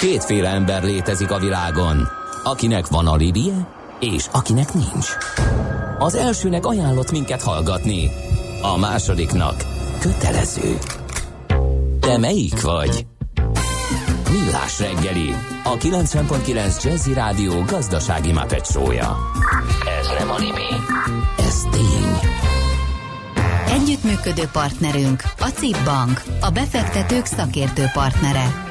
[0.00, 2.08] Kétféle ember létezik a világon,
[2.44, 3.68] akinek van alibije,
[4.00, 5.08] és akinek nincs.
[5.98, 8.10] Az elsőnek ajánlott minket hallgatni,
[8.62, 9.64] a másodiknak
[10.00, 10.78] kötelező.
[12.00, 13.06] Te melyik vagy?
[14.30, 15.34] Millás reggeli,
[15.64, 19.16] a 90.9 Jazzy Rádió gazdasági mapetsója.
[20.00, 20.70] Ez nem animi,
[21.38, 22.30] ez tény.
[23.68, 28.65] Együttműködő partnerünk a CIP Bank, a befektetők szakértő partnere.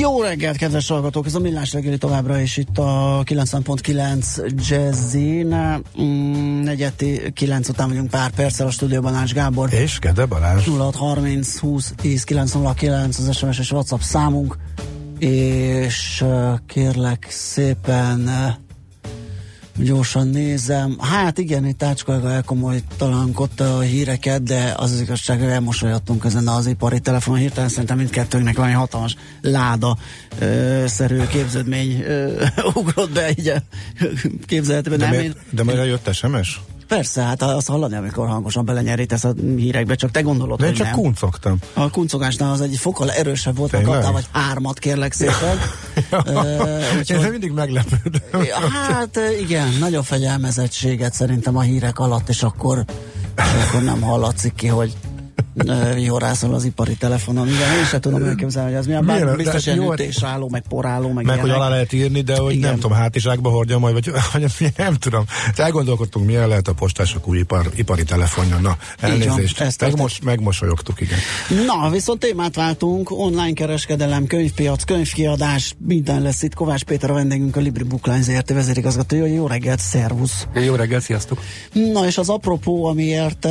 [0.00, 1.26] Jó reggelt, kedves hallgatók!
[1.26, 5.54] Ez a Millás reggeli továbbra is itt a 90.9 Jazzin.
[6.00, 6.94] Mm, negyed
[7.34, 9.72] 9 után vagyunk pár perccel a stúdióban Ács Gábor.
[9.72, 10.66] És Gede Balázs.
[10.66, 14.56] 0630 20 10 909 az SMS és WhatsApp számunk.
[15.18, 16.24] És
[16.66, 18.30] kérlek szépen
[19.76, 20.96] Gyorsan nézem.
[20.98, 26.66] Hát igen, itt Ácskolga elkomolytalankodta a híreket, de az az igazság, hogy elmosolyodtunk ezen az
[26.66, 27.40] ipari telefonon.
[27.40, 29.96] Hirtelen szerintem mindkettőnknek valami hatalmas láda
[30.38, 33.52] ö, szerű képződmény ö, ugrott be így
[34.46, 34.98] képzeletben.
[34.98, 36.60] De, nem, de majd jött SMS?
[36.94, 40.86] Persze, hát azt hallani, amikor hangosan belenyerítés a hírekbe, csak te gondolod, De hogy csak
[40.86, 40.94] nem.
[40.94, 41.58] kuncogtam.
[41.72, 45.58] A kuncogásnál az egy fokkal erősebb volt, mert kaptál vagy hármat, kérlek szépen.
[46.12, 47.24] uh, úgyhogy...
[47.24, 48.20] Én mindig meglepődöm.
[48.88, 52.84] hát igen, nagyobb fegyelmezettséget szerintem a hírek alatt, és akkor,
[53.36, 54.96] és akkor nem hallatszik ki, hogy
[55.94, 57.48] vihorászol az ipari telefonon.
[57.48, 59.06] Igen, én sem tudom elképzelni, hogy ez mi.
[59.06, 62.54] Bár biztos ilyen hát- ütésráló, meg poráló, meg Meg, hogy alá lehet írni, de hogy
[62.54, 62.70] Igen.
[62.70, 65.24] nem tudom, hátizsákba hordja majd, vagy, vagy nem tudom.
[65.56, 68.56] Elgondolkodtunk, milyen lehet a postások új ipar, ipari telefonja.
[68.56, 69.58] Na, elnézést.
[69.58, 71.18] Van, Megmos, megmosolyogtuk, igen.
[71.66, 76.54] Na, viszont témát váltunk, online kereskedelem, könyvpiac, könyvkiadás, minden lesz itt.
[76.54, 79.26] Kovács Péter a vendégünk, a Libri Bookline ZRT vezérigazgatója.
[79.26, 80.46] Jó reggelt, szervusz!
[80.54, 81.40] Jó reggelt, sziasztok!
[81.72, 83.48] Na, és az apropó, amiért,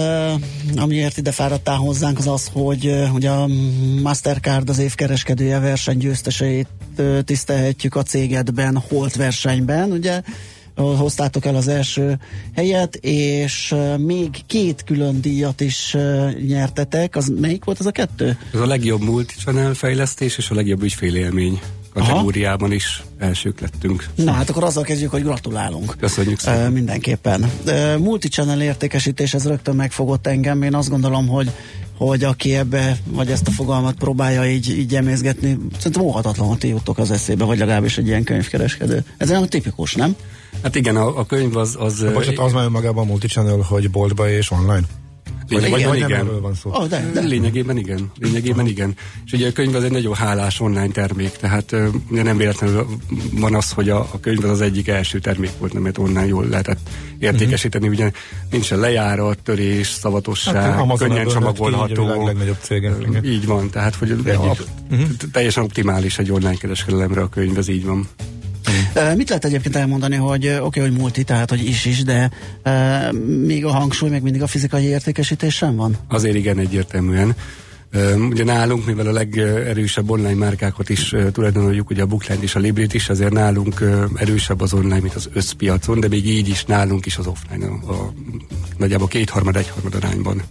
[0.75, 3.47] amiért ide fáradtál hozzánk az az, hogy, hogy a
[4.01, 6.67] Mastercard az évkereskedője versenygyőzteseit
[7.25, 10.21] tisztelhetjük a cégedben, holt versenyben, ugye
[10.75, 12.19] hoztátok el az első
[12.55, 15.97] helyet, és még két külön díjat is
[16.47, 17.15] nyertetek.
[17.15, 18.37] Az melyik volt az a kettő?
[18.53, 21.59] Ez a legjobb multichannel fejlesztés és a legjobb ügyfélélmény
[21.93, 22.75] kategóriában Aha.
[22.75, 24.07] is elsők lettünk.
[24.15, 25.95] Na hát akkor azzal kezdjük, hogy gratulálunk.
[25.99, 26.67] Köszönjük szépen.
[26.67, 27.51] Uh, mindenképpen.
[27.65, 30.61] Uh, multichannel értékesítés, ez rögtön megfogott engem.
[30.61, 31.51] Én azt gondolom, hogy
[31.97, 36.97] hogy aki ebbe, vagy ezt a fogalmat próbálja így, így emészgetni, szerintem óhatatlanul ti jutok
[36.97, 39.03] az eszébe, vagy legalábbis egy ilyen könyvkereskedő.
[39.17, 40.15] Ez olyan tipikus, nem?
[40.63, 41.75] Hát igen, a, a könyv az...
[41.79, 44.81] az Bocsát, az már önmagában a multichannel, hogy boltba és online?
[45.59, 46.25] Lényegében vagy, vagy igen.
[46.25, 46.69] Nem van szó.
[46.73, 47.21] Oh, de, de.
[47.21, 48.11] Lényegében igen.
[48.19, 48.95] Lényegében igen.
[49.25, 51.75] És ugye a könyv az egy nagyon hálás online termék, tehát
[52.09, 52.87] ugye nem véletlenül
[53.31, 56.47] van az, hogy a, a könyv az az egyik első termék volt, mert online jól
[56.47, 56.79] lehetett
[57.19, 57.87] értékesíteni.
[57.87, 58.01] Uh-huh.
[58.01, 58.11] Ugye
[58.51, 62.07] nincsen lejárat, törés, szavatosság, hát, könnyen csomagolható.
[62.07, 62.91] A legnagyobb cége.
[63.23, 64.55] Így van, tehát hogy a, a,
[64.91, 65.09] uh-huh.
[65.31, 68.07] teljesen optimális egy online kereskedelemre a könyv, ez így van.
[69.15, 72.31] Mit lehet egyébként elmondani, hogy oké, okay, hogy multi, tehát hogy is is, de
[72.65, 73.13] uh,
[73.45, 75.97] még a hangsúly még mindig a fizikai értékesítés sem van?
[76.07, 77.35] Azért igen, egyértelműen.
[78.29, 82.93] Ugye nálunk, mivel a legerősebb online márkákat is tulajdonoljuk, ugye a Bookland és a Librit
[82.93, 83.83] is, azért nálunk
[84.15, 87.91] erősebb az online, mint az összpiacon, de még így is nálunk is az offline a,
[87.93, 88.13] a
[88.77, 90.41] nagyjából kétharmad, egyharmad arányban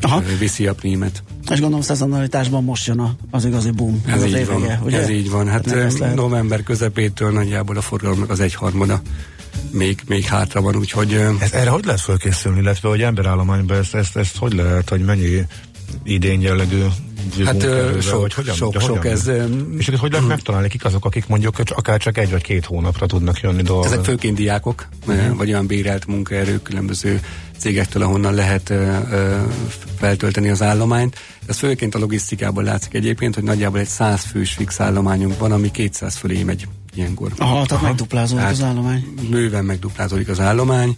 [0.00, 0.22] Aha.
[0.38, 1.22] viszi a prímet.
[1.50, 4.02] És gondolom szezonalitásban most jön a, az igazi boom.
[4.06, 4.98] Ez, ez így van, vége, ugye?
[4.98, 5.48] ez így van.
[5.48, 9.00] Hát november közepétől nagyjából a forgalomnak az egyharmada
[9.70, 11.12] még, még hátra van, úgyhogy...
[11.40, 15.46] Ez, erre hogy lehet fölkészülni, illetve hogy emberállományban ezt, ezt, ezt hogy lehet, hogy mennyi
[16.02, 16.82] idén jellegű
[17.44, 17.62] Hát
[18.02, 19.30] sok, vagy hogyan, sok, ez.
[19.78, 23.06] És ezt hogy lehet megtalálni, kik azok, akik mondjuk akár csak egy vagy két hónapra
[23.06, 23.92] tudnak jönni dolgozni?
[23.92, 25.36] Ezek főként diákok, uh-huh.
[25.36, 27.20] vagy olyan bérelt munkaerők különböző
[27.58, 29.36] cégektől, ahonnan lehet ö, ö,
[29.98, 31.16] feltölteni az állományt.
[31.46, 35.70] Ez főként a logisztikában látszik egyébként, hogy nagyjából egy 100 fős fix állományunk van, ami
[35.70, 37.32] 200 fölé megy ilyenkor.
[37.38, 37.82] Aha, tehát Aha.
[37.82, 39.04] megduplázódik az állomány.
[39.30, 40.96] Bőven megduplázódik az állomány.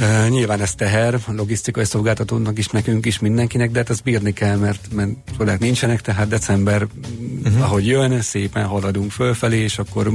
[0.00, 4.56] Uh, nyilván ez teher, logisztikai szolgáltatónak is, nekünk is, mindenkinek, de hát ezt bírni kell,
[4.56, 6.86] mert, mert csodák nincsenek, tehát december,
[7.44, 7.62] uh-huh.
[7.62, 10.12] ahogy jön, szépen haladunk fölfelé, és akkor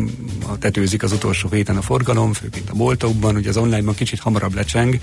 [0.47, 4.53] a tetőzik az utolsó héten a forgalom, főként a boltokban, ugye az online-ban kicsit hamarabb
[4.53, 4.99] lecseng,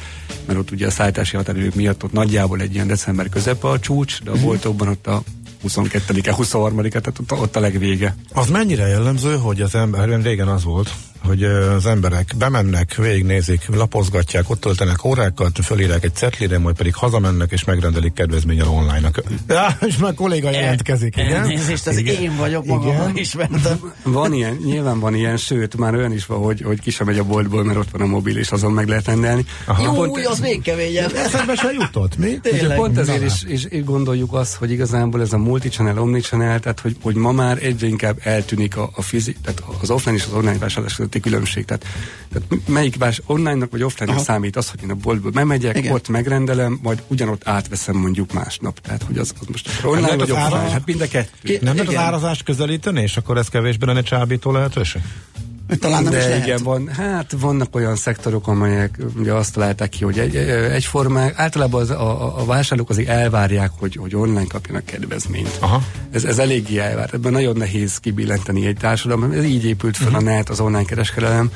[0.46, 4.22] mert ott ugye a szállítási határidők miatt ott nagyjából egy ilyen december közepe a csúcs,
[4.22, 4.48] de a uh-huh.
[4.48, 5.22] boltokban ott a
[5.68, 8.14] 22-e, 23-e, tehát ott, ott a legvége.
[8.32, 10.90] Az mennyire jellemző, hogy az ember, régen az volt,
[11.26, 17.52] hogy az emberek bemennek, végignézik, lapozgatják, ott töltenek órákat, fölírják egy cetlire, majd pedig hazamennek
[17.52, 19.22] és megrendelik kedvezménnyel online-nak.
[19.48, 21.34] Ja, és már kolléga jelentkezik, igen?
[21.34, 22.22] Elnézést, ez igen.
[22.22, 23.92] én vagyok magam ismertem.
[24.02, 27.18] Van ilyen, nyilván van ilyen, sőt, már olyan is van, hogy, hogy ki sem megy
[27.18, 29.44] a boltból, mert ott van a mobil, és azon meg lehet rendelni.
[29.64, 29.82] Aha.
[29.82, 31.14] Jó, pont, az még keményebb.
[31.14, 32.38] Eszembe se jutott, mi?
[32.42, 32.76] Tényleg.
[32.76, 36.96] Pont ezért is, is, is, gondoljuk azt, hogy igazából ez a multi-channel, omni-channel, tehát hogy,
[37.02, 40.58] hogy ma már egyre inkább eltűnik a, a fizik, tehát az offline és az online
[40.58, 41.64] vásárlás közötti különbség.
[41.64, 41.86] Tehát,
[42.32, 45.92] tehát melyik vás online-nak vagy offline-nak számít az, hogy én a boltba bemegyek, Igen.
[45.92, 48.80] ott megrendelem, majd ugyanott átveszem mondjuk másnap.
[48.80, 50.70] Tehát, hogy az, az most online nem vagy offline, ára...
[50.70, 51.58] hát mind a kettő.
[51.60, 55.02] Nem lehet az árazást közelíteni, és akkor ez kevésbé lenne csábító lehetőség?
[55.78, 56.46] Talán nem De is lehet.
[56.46, 61.80] igen, van, hát vannak olyan szektorok, amelyek ugye azt találták ki, hogy egy, egyformán, általában
[61.80, 65.56] az, a, a vásárlók azért elvárják, hogy, hogy online kapjanak kedvezményt.
[65.60, 65.82] Aha.
[66.10, 67.10] Ez, ez eléggé elvár.
[67.12, 69.30] Ebben nagyon nehéz kibillenteni egy társadalom.
[69.32, 70.28] Ez így épült fel uh-huh.
[70.28, 71.50] a net, az online kereskedelem.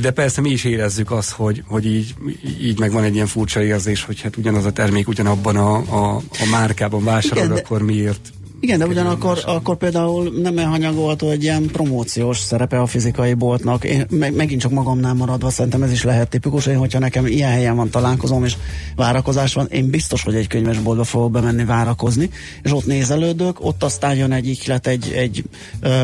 [0.00, 2.14] De persze mi is érezzük azt, hogy, hogy így,
[2.60, 6.16] így meg van egy ilyen furcsa érzés, hogy hát ugyanaz a termék ugyanabban a, a,
[6.16, 8.32] a márkában vásárol, Igen, akkor miért
[8.64, 13.84] igen, de ugyanakkor akkor például nem elhanyagolható egy ilyen promóciós szerepe a fizikai boltnak.
[13.84, 16.66] Én meg, megint csak magamnál maradva szerintem ez is lehet tipikus.
[16.66, 18.56] Én, hogyha nekem ilyen helyen van találkozom és
[18.96, 22.30] várakozás van, én biztos, hogy egy könyvesboltba fogok bemenni várakozni,
[22.62, 25.12] és ott nézelődök, ott aztán jön egy iklet, egy...
[25.16, 25.44] Egy,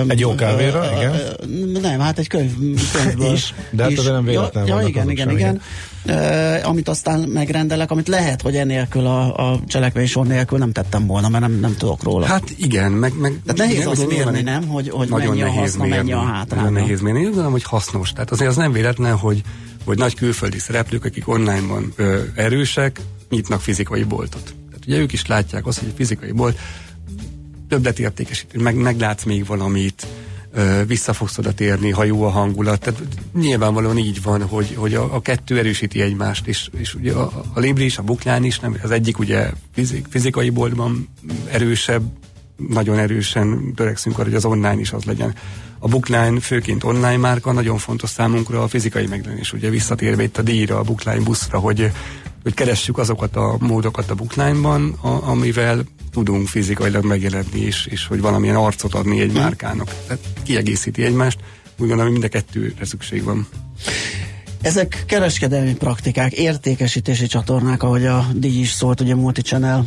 [0.08, 1.14] egy jó kávéra, ö, igen?
[1.74, 2.52] Ö, nem, hát egy könyv,
[2.92, 3.32] könyvből.
[3.40, 5.62] is, de hát nem véletlen ja, ja, igen, igen, igen uh,
[6.62, 9.60] amit aztán megrendelek, amit lehet, hogy enélkül a, a
[10.06, 12.26] sor nélkül nem tettem volna, mert nem, nem tudok róla.
[12.26, 13.12] Hát igen, meg...
[13.18, 14.68] meg Tehát nehéz azt mérni, nem?
[14.68, 16.64] Hogy, hogy nagyon mennyi a haszna, mérni, mennyi a hátránya.
[16.64, 18.12] Nagyon nehéz mérni, én gondolom, hogy hasznos.
[18.12, 19.42] Tehát azért az nem véletlen, hogy,
[19.84, 23.00] hogy nagy külföldi szereplők, akik onlineban ö, erősek,
[23.30, 24.54] nyitnak fizikai boltot.
[24.68, 26.58] Tehát ugye ők is látják azt, hogy a fizikai bolt
[27.68, 30.06] többlet értékesít, meg, meglátsz még valamit,
[30.86, 32.80] vissza fogsz oda térni, ha jó a hangulat.
[32.80, 33.02] Tehát
[33.34, 37.60] nyilvánvalóan így van, hogy, hogy a, a kettő erősíti egymást, és, és ugye a, a
[37.60, 41.08] Libri is, a Buklán is, nem, az egyik ugye fizik, fizikai boltban
[41.50, 42.02] erősebb,
[42.68, 45.34] nagyon erősen törekszünk arra, hogy az online is az legyen.
[45.78, 49.52] A Bookline főként online márka, nagyon fontos számunkra a fizikai megjelenés.
[49.52, 51.90] Ugye visszatérve itt a díjra, a Bookline buszra, hogy,
[52.42, 58.20] hogy keressük azokat a módokat a Bookline-ban, a, amivel tudunk fizikailag megjelenni, és, és hogy
[58.20, 59.94] valamilyen arcot adni egy márkának.
[60.06, 61.38] Tehát kiegészíti egymást.
[61.64, 63.46] Úgy gondolom, hogy mind a kettőre szükség van.
[64.62, 69.84] Ezek kereskedelmi praktikák, értékesítési csatornák, ahogy a díj is szólt, ugye multi-channel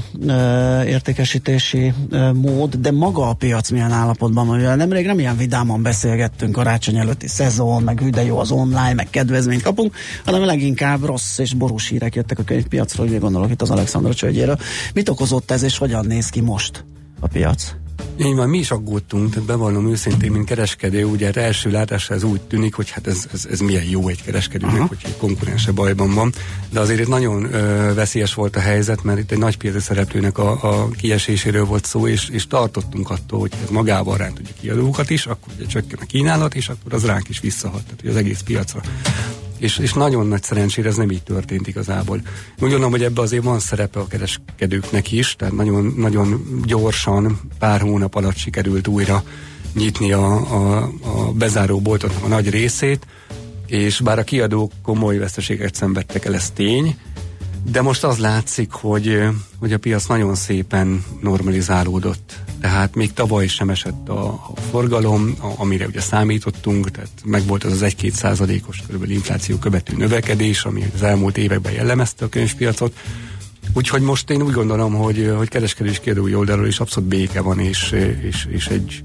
[0.86, 1.94] értékesítési
[2.34, 4.78] mód, de maga a piac milyen állapotban van?
[4.78, 9.62] Nemrég nem ilyen vidáman beszélgettünk karácsony előtti szezon, meg de jó az online, meg kedvezményt
[9.62, 14.14] kapunk, hanem leginkább rossz és borús hírek jöttek a könyvpiacról, ugye gondolok itt az Alexandra
[14.14, 14.58] csődjéről.
[14.94, 16.86] Mit okozott ez, és hogyan néz ki most
[17.20, 17.83] a piac?
[18.18, 22.42] Így van, mi is aggódtunk, tehát bevallom őszintén, mint kereskedő, ugye első látásra ez úgy
[22.42, 24.88] tűnik, hogy hát ez, ez, ez milyen jó egy kereskedőnek, Aha.
[24.88, 26.34] hogy egy konkurense bajban van,
[26.70, 30.38] de azért itt nagyon ö, veszélyes volt a helyzet, mert itt egy nagy piaci szereplőnek
[30.38, 35.10] a, a kieséséről volt szó, és, és tartottunk attól, hogy ez magával ránt ugye kiadókat
[35.10, 38.42] is, akkor ugye csökken a kínálat, és akkor az ránk is visszahat, tehát az egész
[38.42, 38.82] piacra
[39.64, 42.22] és, és nagyon nagy szerencsére ez nem így történt igazából.
[42.52, 47.82] Úgy gondolom, hogy ebbe azért van szerepe a kereskedőknek is, tehát nagyon, nagyon gyorsan, pár
[47.82, 49.24] hónap alatt sikerült újra
[49.74, 53.08] nyitni a, a, a bezáró boltoknak a nagy részét,
[53.68, 56.98] és bár a kiadók komoly veszteséget szenvedtek el, ez tény,
[57.72, 59.22] de most az látszik, hogy,
[59.60, 62.43] hogy a piac nagyon szépen normalizálódott.
[62.64, 67.72] Tehát még tavaly sem esett a, a forgalom, a, amire ugye számítottunk, tehát megvolt az
[67.72, 73.00] az 1-2 százalékos körülbelül infláció követő növekedés, ami az elmúlt években jellemezte a könyvpiacot.
[73.74, 77.92] Úgyhogy most én úgy gondolom, hogy, hogy kereskedés kiadói oldalról is abszolút béke van, és,
[78.22, 79.02] és, és egy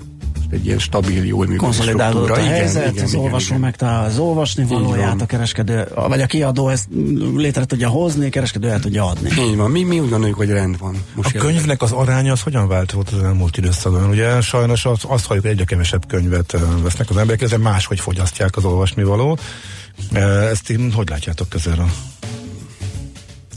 [0.50, 3.60] egy ilyen stabil, jól működő Konszolidálódott a helyzet, igen, igen, az igen, olvasó igen.
[3.60, 6.88] megtalál az olvasni valóját, a kereskedő, vagy a kiadó ezt
[7.34, 9.30] létre tudja hozni, a kereskedő el tudja adni.
[9.48, 11.02] Így van, mi, mi úgy gondoljuk, hogy rend van.
[11.14, 14.08] Most a könyvnek az aránya az hogyan változott az elmúlt időszakban?
[14.08, 18.56] Ugye sajnos azt, azt halljuk, hogy egyre kevesebb könyvet vesznek az emberek, ezzel máshogy fogyasztják
[18.56, 19.40] az olvasnivalót.
[20.50, 21.90] Ezt én hogy látjátok közelről?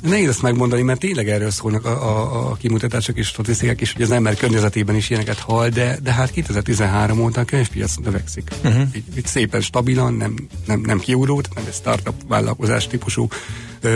[0.01, 4.01] Nehéz ezt megmondani, mert tényleg erről szólnak a, a, a kimutatások és statisztikák is, hogy
[4.01, 8.51] az ember környezetében is ilyeneket hall, de, de hát 2013 óta a könyvpiac növekszik.
[8.63, 8.81] Uh-huh.
[8.95, 13.27] Így, így szépen stabilan, nem, nem, nem kiugró, nem egy startup vállalkozás típusú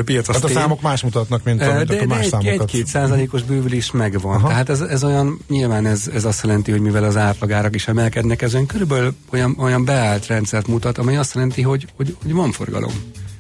[0.05, 0.27] piac.
[0.27, 0.55] Hát a tény.
[0.55, 2.61] számok más mutatnak, mint a, de, a más de számokat.
[2.61, 4.35] egy-két százalékos bővülés megvan.
[4.35, 4.47] Aha.
[4.47, 8.41] Tehát ez, ez olyan, nyilván ez, ez azt jelenti, hogy mivel az átlagárak is emelkednek,
[8.41, 12.51] ez olyan körülbelül olyan, olyan beállt rendszert mutat, amely azt jelenti, hogy, hogy, hogy van
[12.51, 12.91] forgalom.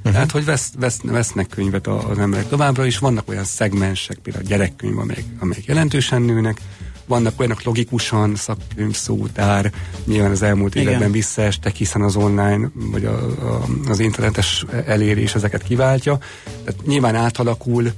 [0.05, 0.13] Uh-huh.
[0.13, 2.97] Tehát, hogy vesz, vesz, vesznek könyvet az emberek továbbra is.
[2.97, 6.61] Vannak olyan szegmensek, például gyerekkönyv, amelyek, amelyek jelentősen nőnek,
[7.07, 9.71] vannak olyanok logikusan, szakkönyv, szótár,
[10.05, 10.87] nyilván az elmúlt Igen.
[10.87, 13.13] években visszaestek, hiszen az online, vagy a,
[13.53, 16.17] a, az internetes elérés ezeket kiváltja.
[16.63, 17.91] Tehát nyilván átalakul,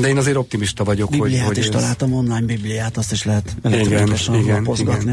[0.00, 3.24] de én azért optimista vagyok, Bibliát hogy, hogy is ez- találtam, online bibliát, azt is
[3.24, 4.66] lehet elektronikusan igen.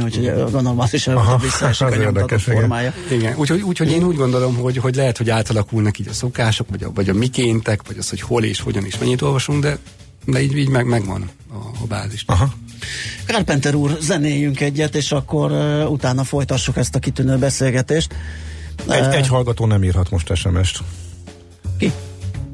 [0.03, 1.09] úgyhogy gondolom az is
[1.41, 2.93] visszaesik a az nyomtatott formája.
[3.11, 6.83] Igen, úgyhogy, úgyhogy én úgy gondolom, hogy, hogy lehet, hogy átalakulnak így a szokások, vagy
[6.83, 9.77] a, vagy a mikéntek, vagy az, hogy hol és hogyan és mennyit olvasunk, de,
[10.25, 12.23] de így, így meg, megvan a, a bázis.
[12.27, 12.53] Aha.
[13.25, 18.15] Carpenter úr, zenéljünk egyet, és akkor uh, utána folytassuk ezt a kitűnő beszélgetést.
[18.89, 20.79] Egy, Uh, egy hallgató nem írhat most SMS-t.
[21.77, 21.91] Ki?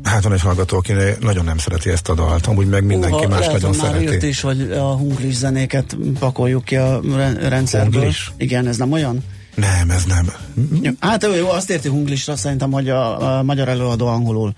[0.06, 3.28] Hát van egy hallgató, aki nagyon nem szereti ezt a dalt, amúgy meg mindenki Húha,
[3.28, 4.28] más lehet, nagyon már szereti.
[4.28, 7.92] is, hogy a hunglis zenéket pakoljuk ki a re- rendszerből.
[7.94, 8.32] Hunglis?
[8.38, 9.24] Igen, ez nem olyan?
[9.56, 10.32] Nem, ez nem.
[11.00, 14.54] Hát ő jó, azt érti hunglisra, szerintem, hogy a, a magyar előadó angolul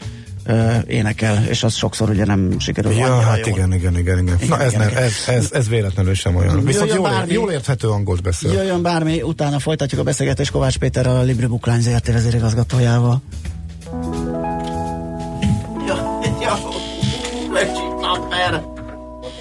[0.46, 3.58] ö, énekel, és az sokszor ugye nem sikerül Ja, hát jól.
[3.58, 4.36] igen, igen, igen, igen.
[4.42, 5.04] Igen, Na ez, igen, nem, igen.
[5.04, 6.64] ez, ez, ez véletlenül sem olyan.
[6.66, 7.34] Viszont Jöjjön jól, bármi.
[7.34, 8.52] jól érthető angolt beszél.
[8.52, 13.22] Jöjjön bármi, utána folytatjuk a beszélgetést Kovács Péterrel, a Libri Bookline ZRT vezérigazgatójával.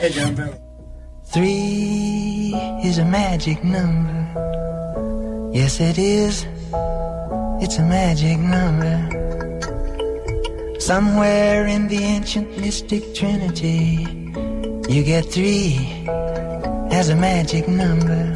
[0.06, 0.48] Egy ember.
[1.32, 4.18] Three is a magic number.
[5.52, 6.46] Yes, it is.
[7.60, 8.96] It's a magic number.
[10.78, 14.06] Somewhere in the ancient mystic trinity,
[14.88, 15.74] you get three
[16.92, 18.32] as a magic number.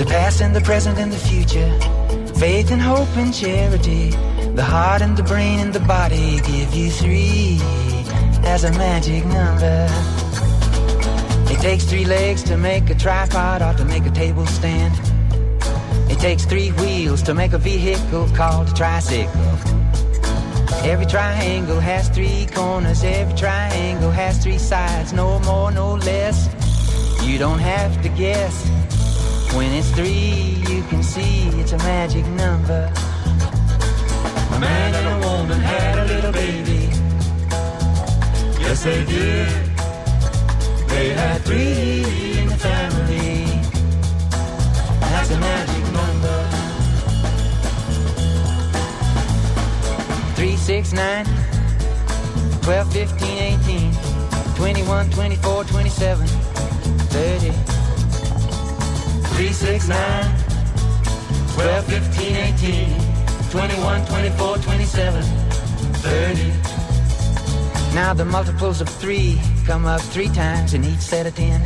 [0.00, 1.72] The past and the present and the future,
[2.38, 4.10] faith and hope and charity,
[4.54, 7.58] the heart and the brain and the body give you three
[8.46, 9.88] as a magic number.
[11.52, 14.94] It takes three legs to make a tripod or to make a table stand.
[16.10, 19.42] It takes three wheels to make a vehicle called a tricycle.
[20.84, 26.38] Every triangle has three corners, every triangle has three sides, no more, no less.
[27.26, 28.54] You don't have to guess.
[29.54, 32.92] When it's three, you can see it's a magic number.
[34.54, 35.15] A man
[38.66, 39.48] Yes, they did.
[40.88, 42.02] They had three
[42.40, 43.44] in the family.
[44.98, 46.38] That's a magic number.
[50.34, 51.26] Three, six, nine,
[52.62, 53.92] 12, 15, 18,
[54.56, 57.50] 21, 24, 27, 30.
[59.36, 60.24] Three, six, nine,
[61.54, 66.85] 12, 15, 18, 21, 24, 27, 30.
[67.96, 71.62] Now the multiples of three come up three times in each set of ten.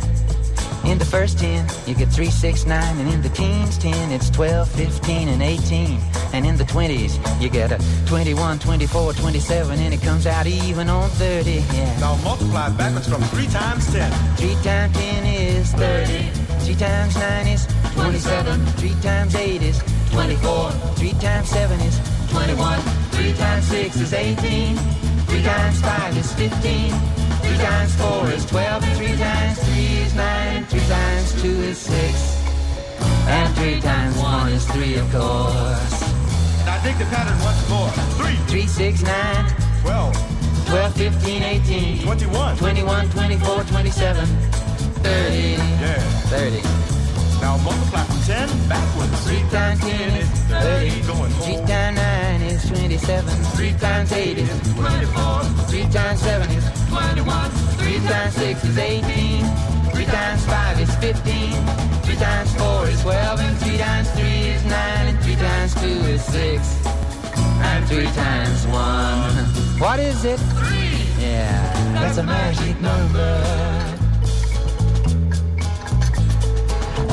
[0.85, 4.29] In the first ten, you get three, six, nine, and in the teens, ten, it's
[4.29, 5.99] 12, 15, and 18.
[6.31, 10.87] And in the twenties, you get a 21, 24, 27, and it comes out even
[10.87, 11.51] on 30.
[11.51, 11.99] Yeah.
[11.99, 14.37] Now multiply backwards from 3 times 10.
[14.37, 16.29] Three times ten is 30.
[16.63, 18.65] Three times nine is 27.
[18.79, 20.71] Three times eight is 24.
[20.95, 22.79] Three times seven is 21.
[23.11, 25.10] Three times six is 18.
[25.31, 26.91] Three times five is 15.
[27.39, 28.83] Three times four is 12.
[28.83, 30.65] And three times three is nine.
[30.65, 32.43] Three times two is six.
[33.27, 36.01] And three times one is three, of course.
[36.65, 37.89] Now dig the pattern once more.
[38.19, 39.45] 3, Three, six, nine,
[39.83, 42.57] 12, 12, 15, 18, 21.
[42.57, 45.37] 21, 24, 27, 30.
[45.39, 45.99] Yeah.
[46.27, 47.00] 30.
[47.41, 49.25] Now multiply from 10 backwards.
[49.27, 51.01] Three times ten is thirty.
[51.07, 51.67] Going Three forward.
[51.67, 53.35] times nine is twenty-seven.
[53.57, 55.39] Three times eight is twenty-four.
[55.69, 57.49] Three times seven is twenty-one.
[57.81, 59.43] Three times six is eighteen.
[59.91, 61.53] Three times five is fifteen.
[62.05, 63.39] Three times four is twelve.
[63.39, 65.07] And three times three is nine.
[65.09, 66.61] And three times two is six.
[67.69, 69.33] And three times one.
[69.81, 70.37] What is it?
[70.37, 70.97] Three.
[71.19, 73.97] Yeah, that's a magic number.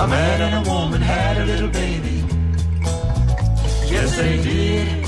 [0.00, 2.16] A man and a woman had a little baby.
[3.90, 5.04] Yes, they did.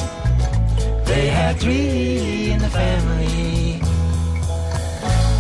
[1.06, 3.80] They had three in the family.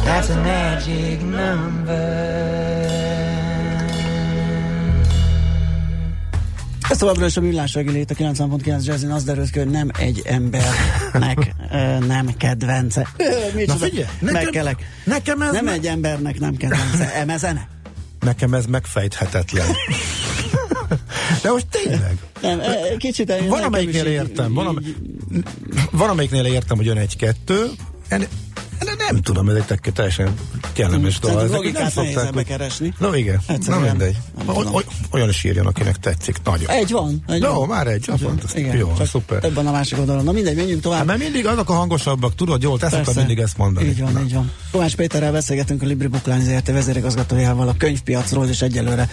[0.04, 2.88] That's a magic number.
[6.88, 10.22] Ez továbbra is a millás reggelét a 90.9 Jazzin az derült ki, hogy nem egy
[10.24, 13.08] embernek ö, nem kedvence.
[13.16, 13.24] Ö,
[13.66, 14.76] Na figyelj, nekem- megkelek.
[15.04, 17.14] nekem ez Nem me- egy embernek nem kedvence.
[17.14, 17.68] Emezene?
[18.20, 19.66] Nekem ez megfejthetetlen.
[21.42, 22.18] De most tényleg.
[22.42, 24.96] Nem, ö, kicsit Van amelyiknél értem, van, am- így-
[25.90, 27.70] van amelyiknél értem, hogy jön egy-kettő,
[28.86, 30.34] ennél Nem tudom, ez egy teljesen
[30.72, 31.14] kellemes.
[31.22, 32.94] Szerintem Ezek logikát nem szokták, hogy- keresni.
[32.98, 33.82] Na igen, Egyszerűen.
[33.82, 34.16] na mindegy.
[34.46, 36.36] Nem O- olyan is írjon, akinek tetszik.
[36.44, 36.68] Nagyon.
[36.68, 37.22] Egy van.
[37.26, 37.68] Egy Jó, van.
[37.68, 38.54] már egy, fantasztikus.
[38.54, 39.44] Igen, Jó, csak szuper.
[39.44, 40.24] Ebben a másik oldalon.
[40.24, 40.98] Na mindegy, menjünk tovább.
[40.98, 43.86] Hát, mert mindig azok a hangosabbak, tudod, jól, te szoktad mindig ezt mondani.
[43.88, 44.20] Így van, Na.
[44.20, 44.50] így van.
[44.72, 49.08] Kovács Péterrel beszélgetünk a Libri Bookline ZRT vezérigazgatójával a könyvpiacról, és egyelőre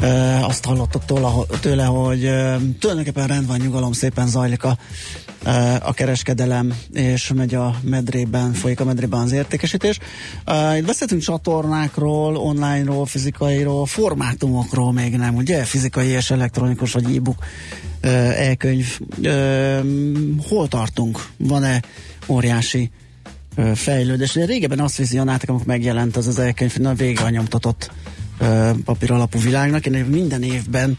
[0.00, 1.28] e, azt hallottok tőle,
[1.60, 4.76] tőle hogy e, tulajdonképpen rend van, nyugalom, szépen zajlik a,
[5.44, 9.98] e, a kereskedelem, és megy a medrében, folyik a medrében az értékesítés.
[10.78, 15.64] Itt beszéltünk csatornákról, onlineról, fizikairól, formátumokról még nem, ugye?
[15.64, 17.44] Fizikai és elektronikus, vagy e-book,
[18.36, 18.98] e-könyv.
[20.48, 21.26] Hol tartunk?
[21.36, 21.82] Van-e
[22.26, 22.90] óriási
[23.74, 24.36] fejlődés.
[24.36, 27.90] Ugye régebben azt vizionáltak, amikor megjelent az az elkönyv, na vége a nyomtatott
[28.38, 29.86] ö, papíralapú világnak.
[29.86, 30.98] Én minden évben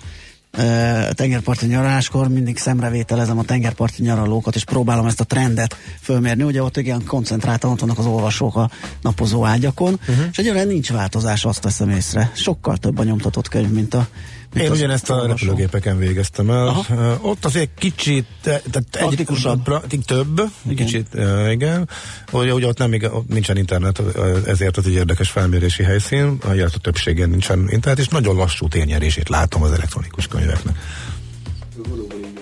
[1.13, 6.43] tengerparti nyaraláskor mindig szemrevételezem a tengerparti nyaralókat, és próbálom ezt a trendet fölmérni.
[6.43, 8.69] Ugye ott igen koncentráltan ott vannak az olvasók a
[9.01, 10.25] napozó ágyakon, uh-huh.
[10.31, 12.31] és egyébként nincs változás, azt veszem észre.
[12.35, 14.07] Sokkal több a nyomtatott könyv, mint a
[14.55, 16.67] Én az ugyanezt a repülőgépeken végeztem el.
[16.67, 17.19] Aha.
[17.21, 19.63] Ott azért kicsit, eh, tehát egy, Praktikusabb.
[19.63, 20.85] pra, több, Igen.
[20.85, 21.07] kicsit,
[21.49, 21.89] igen.
[22.31, 24.01] Ugye, ugye ott, nem, ott nincsen internet,
[24.45, 29.29] ezért az egy érdekes felmérési helyszín, a a többségen nincsen internet, és nagyon lassú térnyerését
[29.29, 30.77] látom az elektronikus könyveknek.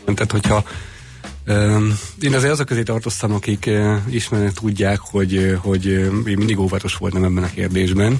[0.05, 0.63] Tehát, hogyha
[2.21, 3.69] Én azért azok közé tartoztam, akik
[4.09, 8.19] ismernek, tudják, hogy, hogy én mindig óvatos voltam ebben a kérdésben.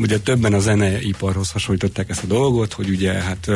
[0.00, 3.50] Ugye többen a zeneiparhoz hasonlították ezt a dolgot, hogy ugye hát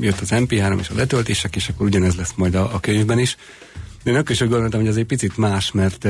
[0.00, 3.36] jött az MP3 és a letöltések, és akkor ugyanez lesz majd a, a könyvben is.
[4.04, 6.06] De én akkor is gondoltam, hogy ez egy picit más, mert,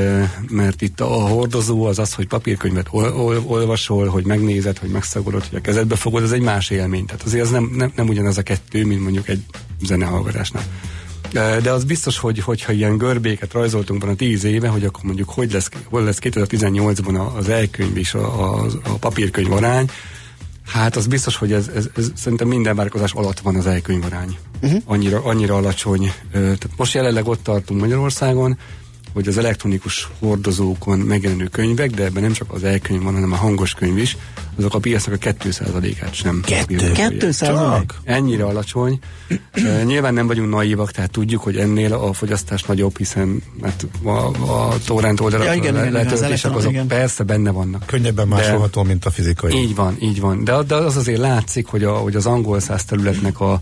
[0.48, 5.44] mert itt a hordozó az az, hogy papírkönyvet ol, ol, olvasol, hogy megnézed, hogy megszagolod,
[5.46, 7.06] hogy a kezedbe fogod, ez egy más élmény.
[7.06, 9.42] Tehát azért ez nem, nem, nem ugyanaz a kettő, mint mondjuk egy
[9.82, 10.64] zenehallgatásnál.
[11.32, 15.52] De az biztos, hogy hogyha ilyen görbéket rajzoltunk volna tíz éve, hogy akkor mondjuk hogy
[15.52, 19.90] lesz, hol lesz 2018-ban az elkönyv és a, a, a papírkönyv arány,
[20.66, 24.36] hát az biztos, hogy ez, ez, ez szerintem minden vállalkozás alatt van az elkönyv arány.
[24.62, 24.82] Uh-huh.
[24.84, 26.12] Annyira, annyira alacsony.
[26.32, 28.58] Tehát most jelenleg ott tartunk Magyarországon,
[29.12, 33.36] hogy az elektronikus hordozókon megjelenő könyvek, de ebben nem csak az elkönyv van, hanem a
[33.36, 34.16] hangos könyv is,
[34.56, 36.40] azok a piacnak a 2%-át sem.
[36.44, 36.64] Kettő?
[36.66, 37.10] birtokolják.
[37.10, 37.94] Kettő százalék?
[38.04, 38.98] Ennyire alacsony.
[39.56, 44.08] Uh, nyilván nem vagyunk naívak, tehát tudjuk, hogy ennél a fogyasztás nagyobb, hiszen mert a,
[44.10, 46.86] a torrent oldalak Ja, igen, igen, igen, az elektron- azok igen.
[46.86, 47.86] persze benne vannak.
[47.86, 49.54] Könnyebben De- másolható, mint a fizikai.
[49.54, 50.44] Így van, így van.
[50.44, 53.60] De, de az azért látszik, hogy, a, hogy az angol száz területnek a,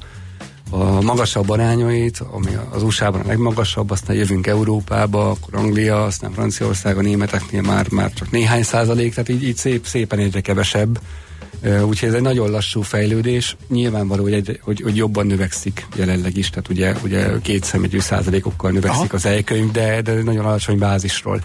[0.71, 6.99] a magasabb arányait, ami az USA-ban a legmagasabb, aztán jövünk Európába, akkor Anglia, aztán Franciaország,
[6.99, 11.01] a németeknél már, már csak néhány százalék, tehát így, így szép, szépen egyre kevesebb.
[11.63, 13.57] Úgyhogy ez egy nagyon lassú fejlődés.
[13.69, 18.71] Nyilvánvaló, hogy, egy, hogy, hogy jobban növekszik jelenleg is, tehát ugye, ugye két szemegyű százalékokkal
[18.71, 19.17] növekszik Aha.
[19.17, 21.41] az elkönyv, de, de nagyon alacsony bázisról.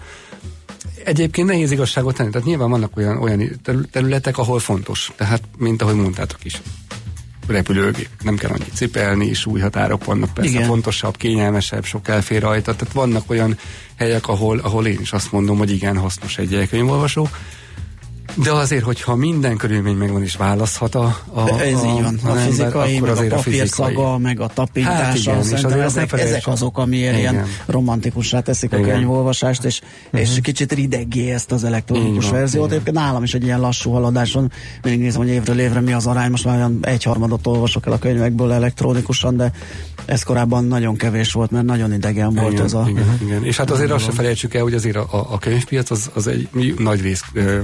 [1.04, 5.12] Egyébként nehéz igazságot tenni, tehát nyilván vannak olyan, olyan terül- területek, ahol fontos.
[5.16, 6.60] Tehát, mint ahogy mondtátok is,
[7.52, 10.66] repülőgép, nem kell annyit cipelni, súlyhatárok vannak, persze Igen.
[10.66, 13.58] Fontosabb, kényelmesebb, sok elfér rajta, tehát vannak olyan
[13.96, 17.28] helyek, ahol, ahol én is azt mondom, hogy igen, hasznos egy könyvolvasó.
[18.34, 22.18] De azért, hogyha minden körülmény megvan és választhat a, a, De ez a, így van.
[22.24, 25.78] A ember, fizikai, akkor meg a papír szaga, meg a tapintása, Hát igen, és szerintem
[25.78, 27.46] ne ezek, ezek azok, amiért ilyen Igen.
[27.66, 28.90] romantikussá teszik a Igen.
[28.90, 29.80] könyvolvasást, és,
[30.12, 32.64] és kicsit rideggé ezt az elektronikus van, verziót.
[32.66, 32.74] igen.
[32.78, 34.52] Egyébként nálam is egy ilyen lassú haladás van.
[34.82, 36.30] Mindig nézem, hogy évről évre mi az arány.
[36.30, 39.52] Most már olyan egyharmadot olvasok el a könyvekből elektronikusan, de
[40.04, 42.84] ez korábban nagyon kevés volt, mert nagyon idegen volt igen, ez a...
[42.88, 43.44] Igen, igen.
[43.44, 46.26] És hát azért azt se felejtsük el, hogy azért a, a, a könyvpiac az, az
[46.26, 47.22] egy nagy rész,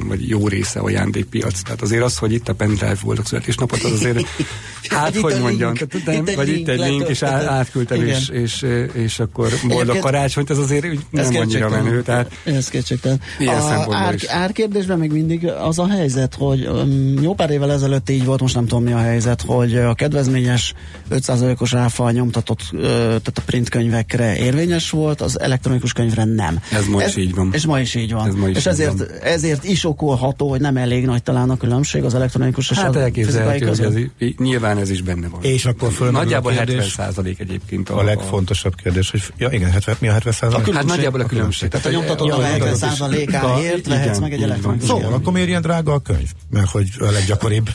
[0.09, 1.63] vagy jó része ajándékpiac.
[1.63, 4.19] Tehát azért az, hogy itt a pendrive volt a születésnapot, az azért,
[4.89, 7.51] hát Itt hogy mondjam, link, tehát, nem, itt egy vagy itt egy link, és á,
[7.51, 8.09] átküldtem, Igen.
[8.09, 12.03] és, és, és akkor boldog Egyébként- karácsonyt, ez azért úgy nem annyira menő.
[12.03, 13.21] Tehát Ez kétségtelen.
[13.39, 14.25] Ilyen A ár, is.
[14.25, 18.55] árkérdésben még mindig az a helyzet, hogy um, jó pár évvel ezelőtt így volt, most
[18.55, 20.75] nem tudom mi a helyzet, hogy a kedvezményes
[21.11, 26.61] 5%-os áfa nyomtatott, tehát a print könyvekre érvényes volt, az elektronikus könyvre nem.
[26.73, 27.51] Ez ma is így van.
[27.53, 28.27] És ma is így van.
[28.29, 29.09] Ez ma is és ezért, van.
[29.23, 32.89] ezért is okolható, hogy nem elég nagy talán a különbség az elektronikus és hát a
[32.89, 35.43] fizikai elképzelhető, hogy ez, nyilván ez is benne van.
[35.43, 37.89] És akkor fölmerül a Nagyjából kérdés- 70 százalék egyébként.
[37.89, 40.75] A legfontosabb kérdés, hogy ja igen, 70, mi a 70 százalék?
[40.75, 41.69] Hát nagyjából a különbség.
[41.69, 42.99] Tehát a nyomtatott a Ja, 70 nyomtatott is.
[42.99, 46.31] százalékáért vehetsz meg egy elektronikus Szóval akkor miért ilyen drága a könyv?
[46.51, 47.69] Mert hogy a leggyakoribb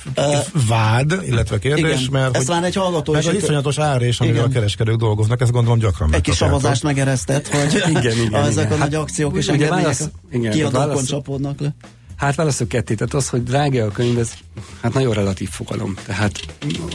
[0.68, 4.50] vád, illetve kérdés, mert hogy már egy hallgató is itt- iszonyatos árés, amivel Igen.
[4.50, 7.84] a kereskedők dolgoznak, ezt gondolom gyakran Egy kis szavazást megeresztett, hogy
[8.34, 9.96] ezek a nagy Hát, akciók és ugye engedmények
[10.34, 11.76] a kiadókon csapódnak le.
[12.16, 14.34] Hát válaszok ketté, tehát az, hogy drága a könyv, ez
[14.82, 15.96] hát nagyon relatív fogalom.
[16.06, 16.40] Tehát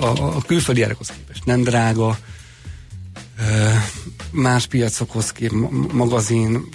[0.00, 2.18] a, a külföldi árakhoz képest nem drága,
[4.30, 6.68] más piacokhoz kép, ma- magazin,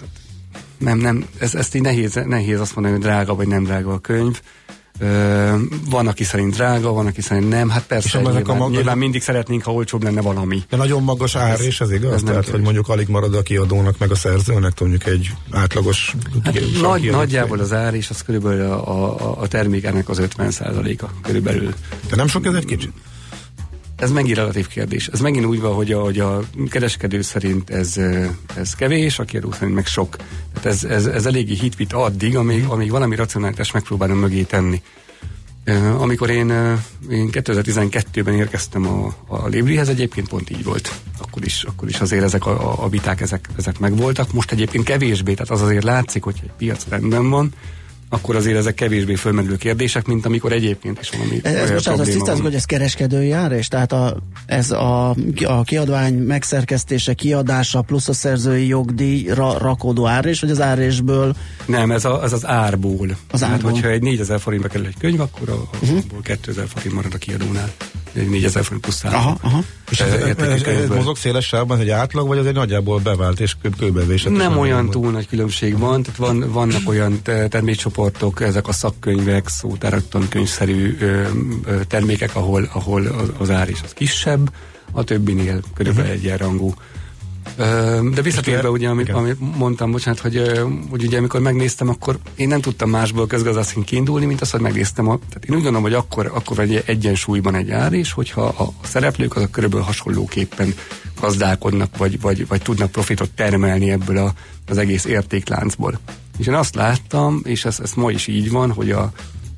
[0.78, 4.00] nem, nem, ez, ezt így nehéz, nehéz azt mondani, hogy drága vagy nem drága a
[4.00, 4.42] könyv.
[5.90, 7.70] Van, aki szerint drága, van, aki szerint nem.
[7.70, 10.64] Hát persze, És ezek a nyilván, maga- nyilván mindig szeretnénk, ha olcsóbb lenne valami.
[10.70, 12.14] De nagyon magas ár, és ez igaz?
[12.14, 16.60] ez Tehát, hogy mondjuk alig marad a kiadónak, meg a szerzőnek, mondjuk egy átlagos Hát
[16.82, 21.74] nagy, nagyjából az ár, és az körülbelül a, a, a termékenek az 50%-a körülbelül.
[22.10, 22.92] De nem sok ez egy kicsit?
[24.04, 25.08] Ez megint relatív kérdés.
[25.08, 26.40] Ez megint úgy van, hogy a, hogy a
[26.70, 27.98] kereskedő szerint ez,
[28.56, 30.16] ez kevés, a kiadó szerint meg sok.
[30.54, 34.82] Tehát ez, ez, ez eléggé hitvit addig, amíg, amíg valami racionális megpróbálom mögé tenni.
[35.98, 36.50] Amikor én,
[37.10, 40.94] én 2012-ben érkeztem a, a Librihez, egyébként pont így volt.
[41.22, 44.34] Akkor is, akkor is azért ezek a- a viták ezek, ezek megvoltak.
[44.34, 47.54] Most egyébként kevésbé, tehát az azért látszik, hogy egy piac rendben van,
[48.14, 52.42] akkor azért ezek kevésbé fölmerülő kérdések, mint amikor egyébként is valami Ez, bocsánat, azt van.
[52.42, 58.14] hogy ez kereskedői ár, és tehát a, ez a, a kiadvány megszerkesztése, kiadása plusz a
[58.14, 63.18] szerzői jogdíjra rakódó ár, és hogy az árésből Nem, ez, a, ez az árból.
[63.32, 63.72] Az árból.
[63.72, 65.98] hogyha egy 4000 forintba kerül egy könyv, akkor a, uh-huh.
[65.98, 67.72] abból 2000 forint marad a kiadónál.
[68.14, 69.04] Egy 4000 forint plusz.
[69.04, 69.64] Aha, aha.
[69.92, 73.56] És ez, ez, ez, mozog széles sávban, hogy átlag, vagy az egy nagyjából bevált és
[73.62, 74.32] kő- kőbevésett?
[74.32, 79.48] Nem olyan túl nagy különbség van, tehát van, vannak olyan te- termékcsoportok, ezek a szakkönyvek,
[79.48, 81.22] szótárak, tankönyvszerű ö,
[81.66, 84.52] ö, termékek, ahol, ahol az, ár is az kisebb,
[84.92, 86.20] a többinél körülbelül Mhm.
[86.20, 86.74] egyenrangú.
[88.14, 89.18] De visszatérve ugye, amit, igen.
[89.18, 90.52] amit mondtam, bocsánat, hogy,
[90.90, 95.10] hogy ugye amikor megnéztem, akkor én nem tudtam másból közgazdászként kiindulni, mint az, hogy megnéztem.
[95.10, 98.64] A, tehát én úgy gondolom, hogy akkor, akkor egy egyensúlyban egy ár, és hogyha a,
[98.64, 100.74] a szereplők azok körülbelül hasonlóképpen
[101.22, 104.34] gazdálkodnak, vagy, vagy, vagy tudnak profitot termelni ebből a,
[104.68, 106.00] az egész értékláncból.
[106.38, 109.12] És én azt láttam, és ez, ez ma is így van, hogy a,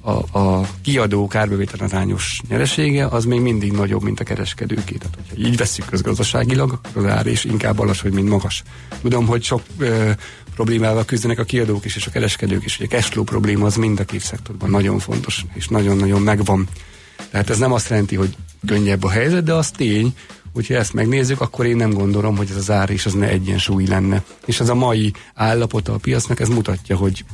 [0.06, 4.96] a, a kiadó kárbevétel arányos nyeresége az még mindig nagyobb, mint a kereskedőké.
[4.96, 8.63] Tehát, hogyha így veszük közgazdaságilag, az ár is inkább alacsony, mint magas.
[9.02, 10.12] Tudom, hogy sok ö,
[10.56, 12.80] problémával küzdenek a kiadók is, és a kereskedők is.
[12.80, 16.68] Ugye a cashflow probléma az mind a két szektorban nagyon fontos, és nagyon-nagyon megvan.
[17.30, 20.13] Tehát ez nem azt jelenti, hogy könnyebb a helyzet, de az tény,
[20.54, 23.86] hogyha ezt megnézzük, akkor én nem gondolom, hogy ez az ár is az ne egyensúly
[23.86, 24.24] lenne.
[24.46, 27.26] És ez a mai állapota a piacnak, ez mutatja, hogy,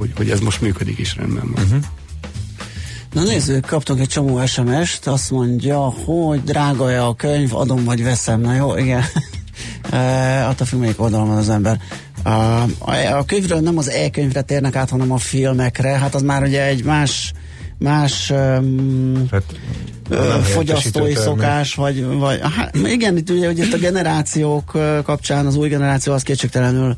[0.00, 1.64] hogy, hogy ez most működik is rendben van.
[1.64, 1.84] Uh-huh.
[3.12, 8.40] Na nézzük, kaptunk egy csomó SMS-t, azt mondja, hogy drága-e a könyv, adom vagy veszem.
[8.40, 9.02] Na jó, igen.
[9.90, 11.80] e, attól függ, melyik oldalon van az ember.
[12.22, 12.68] A, a,
[13.12, 15.88] a könyvről nem az e-könyvre térnek át, hanem a filmekre.
[15.88, 17.32] Hát az már ugye egy más
[17.80, 19.42] más um, Hát,
[20.42, 25.68] fogyasztói szokás, vagy, vagy hát, igen, itt ugye, ugye itt a generációk kapcsán az új
[25.68, 26.94] generáció az kétségtelenül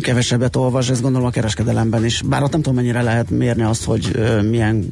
[0.00, 2.22] kevesebbet olvas, ezt gondolom a kereskedelemben is.
[2.22, 4.88] Bár ott nem tudom mennyire lehet mérni azt, hogy milyen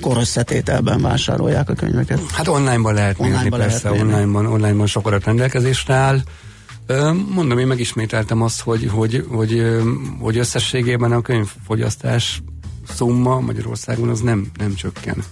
[0.00, 2.20] korösszetételben vásárolják a könyveket.
[2.30, 4.06] Hát online-ban lehet mérni, Online-ban lehet persze, mérni.
[4.12, 6.20] online-ban, online-ban sok adat rendelkezésre áll.
[7.34, 9.62] Mondom, én megismételtem azt, hogy, hogy, hogy,
[10.20, 12.42] hogy összességében a könyvfogyasztás
[12.94, 15.24] szumma Magyarországon az nem, nem csökken.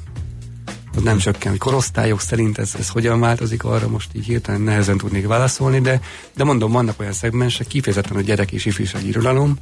[0.97, 1.51] Az nem csökken.
[1.51, 6.01] Hogy korosztályok szerint ez, ez hogyan változik, arra most így hirtelen nehezen tudnék válaszolni, de,
[6.37, 9.57] de mondom, vannak olyan szegmensek, kifejezetten a gyerek és ifjúsági irodalom,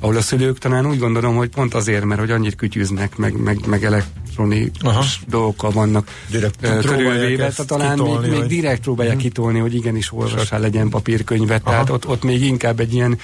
[0.00, 3.66] ahol a szülők talán úgy gondolom, hogy pont azért, mert hogy annyit kütyűznek, meg, meg,
[3.66, 5.04] meg elektronikus Aha.
[5.28, 9.24] dolgokkal vannak Direkt körülvéve, tehát talán még, kitolni, még hogy- direkt próbálják Mhm.
[9.24, 13.18] kitolni, hogy igenis olvassál legyen papírkönyvet, tehát ott, ott még inkább egy ilyen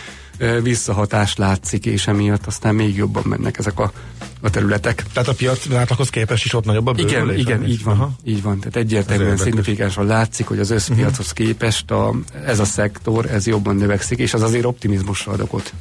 [0.62, 3.92] visszahatás látszik, és emiatt aztán még jobban mennek ezek a,
[4.40, 5.04] a területek.
[5.12, 7.40] Tehát a piac átlaghoz képest is ott nagyobb a Igen, bővülés?
[7.40, 8.10] igen, ami- így van, Aha.
[8.24, 8.58] így van.
[8.58, 12.14] Tehát egyértelműen szignifikánsan látszik, hogy az összpiachoz képest a,
[12.46, 15.72] ez a szektor, ez jobban növekszik, és az azért optimizmusra ad okot.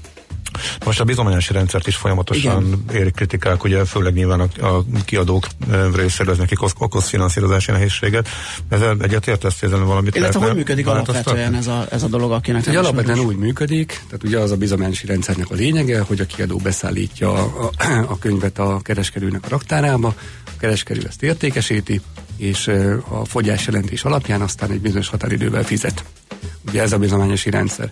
[0.85, 2.83] Most a bizományosi rendszert is folyamatosan Igen.
[2.93, 5.47] érik kritikák, ugye főleg nyilván a, a kiadók
[5.95, 8.27] részéről ez nekik okoz, finanszírozási nehézséget.
[8.69, 12.79] Ezzel egyetértesz, ezzel valamit Illetve hogy működik alapvetően ez a, ez a dolog, akinek Ugye
[12.79, 17.33] alapvetően úgy működik, tehát ugye az a bizományosi rendszernek a lényege, hogy a kiadó beszállítja
[17.33, 22.01] a, a, a könyvet a kereskedőnek a raktárába, a kereskedő ezt értékesíti,
[22.37, 22.67] és
[23.09, 26.03] a fogyás jelentés alapján aztán egy bizonyos határidővel fizet.
[26.67, 27.89] Ugye ez a bizományosi rendszer.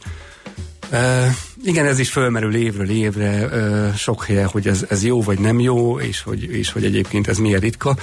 [1.63, 5.59] Igen, ez is fölmerül évről évre, uh, sok helye, hogy ez, ez jó vagy nem
[5.59, 7.95] jó, és hogy, és hogy egyébként ez milyen ritka.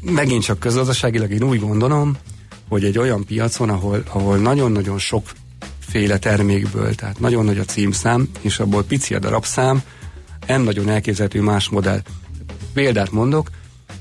[0.00, 2.16] Megint csak közgazdaságilag én úgy gondolom,
[2.68, 8.58] hogy egy olyan piacon, ahol, ahol nagyon-nagyon sokféle termékből, tehát nagyon nagy a címszám, és
[8.58, 9.82] abból pici a darabszám,
[10.46, 12.02] nem nagyon elképzelhető más modell.
[12.74, 13.50] Példát mondok,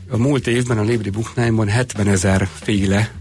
[0.09, 3.11] a múlt évben a Libri Booknine-ban 70 ezer féle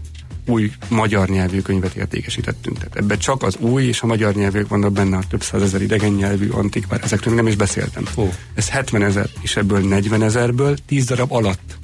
[0.45, 2.77] új magyar nyelvű könyvet értékesítettünk.
[2.77, 6.11] Tehát ebben csak az új és a magyar nyelvűek vannak benne, a több százezer idegen
[6.11, 8.03] nyelvű antikvár, ezekről nem is beszéltem.
[8.17, 8.29] Ó.
[8.53, 11.77] Ez 70 ezer, és ebből 40 ezerből 10 darab alatt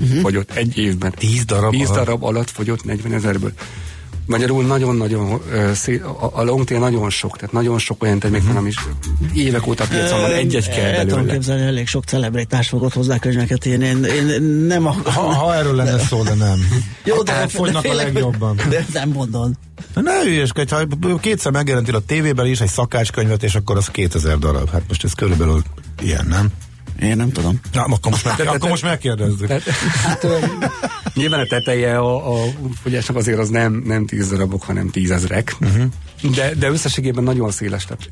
[0.00, 0.20] uh-huh.
[0.20, 1.12] fogyott egy évben.
[1.18, 2.04] 10 darab 10 alatt?
[2.04, 3.52] darab alatt fogyott 40 ezerből.
[4.26, 5.40] Magyarul nagyon-nagyon
[6.32, 8.76] a, long tail nagyon sok, tehát nagyon sok olyan termék van, ami is
[9.34, 11.32] évek óta piacon van, egy-egy kell El tudom belőle.
[11.32, 13.84] képzelni, elég sok celebritás fogott hozzá könyveket írni.
[13.86, 14.96] Én, én nem a...
[15.04, 16.58] Ha, ha erről lenne szó, de nem.
[17.04, 18.56] Jó, de, Hát fogynak a legjobban.
[18.68, 19.52] De nem mondod.
[19.94, 20.86] Ne hülyeskedj, ha
[21.20, 24.70] kétszer megjelentél a tévében is egy szakácskönyvet, és akkor az 2000 darab.
[24.70, 25.62] Hát most ez körülbelül
[26.00, 26.48] ilyen, nem?
[27.02, 27.60] Én nem tudom.
[27.72, 29.48] Na, akkor most, meg, akkor most megkérdezzük.
[30.02, 30.26] Hát,
[31.14, 32.46] nyilván a teteje a, a
[32.82, 35.56] fogyásnak azért az nem, nem tíz darabok, hanem tízezrek.
[35.60, 35.84] Uh-huh.
[36.34, 37.84] De, de összességében nagyon széles.
[37.84, 38.08] Tehát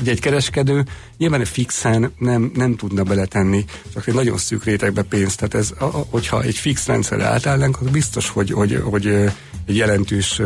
[0.00, 0.84] ugye egy kereskedő
[1.18, 5.36] nyilván fixen nem, nem tudna beletenni, csak egy nagyon szűk rétegbe pénzt.
[5.36, 9.26] Tehát ez, a, a, hogyha egy fix rendszerre átállnánk, az biztos, hogy, hogy, hogy ö,
[9.66, 10.40] egy jelentős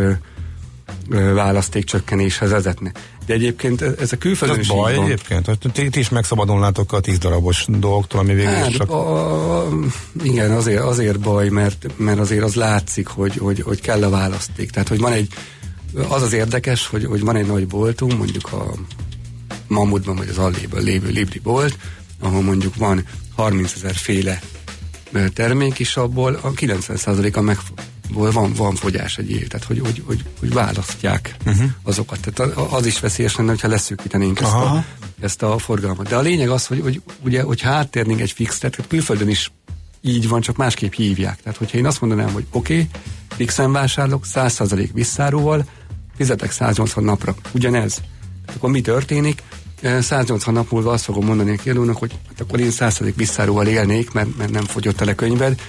[1.35, 2.93] választékcsökkenéshez vezetne.
[3.27, 7.65] De egyébként ez a külföldön is baj egyébként, hogy ti, is megszabadulnátok a 10 darabos
[7.69, 8.91] dolgoktól, ami végül Hát, csak...
[8.91, 9.69] a,
[10.23, 14.71] igen, azért, azért baj, mert, mert azért az látszik, hogy, hogy, hogy kell a választék.
[14.71, 15.29] Tehát, hogy van egy,
[16.09, 18.75] az az érdekes, hogy, hogy van egy nagy boltunk, mondjuk a
[19.69, 21.77] Mamutban vagy az Allében lévő Libri bolt,
[22.21, 24.41] ahol mondjuk van 30 ezer féle
[25.35, 27.59] termék, és abból a 90%-a meg
[28.13, 31.71] van, van fogyás egy év, tehát hogy, hogy, hogy, hogy választják uh-huh.
[31.83, 32.21] azokat.
[32.21, 34.77] Tehát az is veszélyes lenne, hogyha leszűkítenénk ezt Aha.
[34.77, 34.85] a,
[35.21, 36.09] ezt a forgalmat.
[36.09, 39.53] De a lényeg az, hogy, hogy ugye, hogyha áttérnénk egy fix, tehát külföldön is
[40.01, 41.43] így van, csak másképp hívják.
[41.43, 42.89] Tehát, hogyha én azt mondanám, hogy oké, okay,
[43.37, 45.65] fixen vásárlok, 100% visszáróval,
[46.17, 47.35] fizetek 180 napra.
[47.53, 47.95] Ugyanez.
[47.95, 49.43] Tehát akkor mi történik?
[49.81, 53.67] Eh, 180 nap múlva azt fogom mondani a kiadónak, hogy hát akkor én 100% visszáróval
[53.67, 55.61] élnék, mert, mert nem fogyott el a könyved,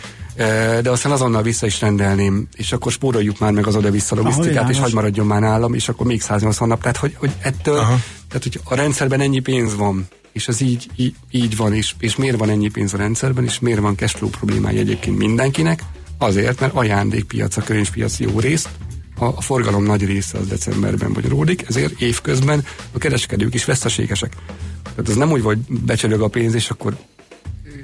[0.82, 4.54] de aztán azonnal vissza is rendelném, és akkor spóroljuk már meg az oda-vissza logisztikát, és
[4.54, 4.80] világos.
[4.80, 6.82] hagy maradjon már nálam, és akkor még 180 nap.
[6.82, 8.00] Tehát, hogy, hogy ettől, Aha.
[8.28, 12.16] tehát, hogy a rendszerben ennyi pénz van, és ez így, így, így van is, és
[12.16, 15.82] miért van ennyi pénz a rendszerben, és miért van cashflow problémája egyébként mindenkinek?
[16.18, 18.70] Azért, mert ajándékpiac, a könyvpiac jó részt,
[19.20, 24.36] a, a forgalom nagy része az decemberben bonyolódik, ezért évközben a kereskedők is veszteségesek.
[24.84, 26.98] Tehát az nem úgy, hogy becsörög a pénz, és akkor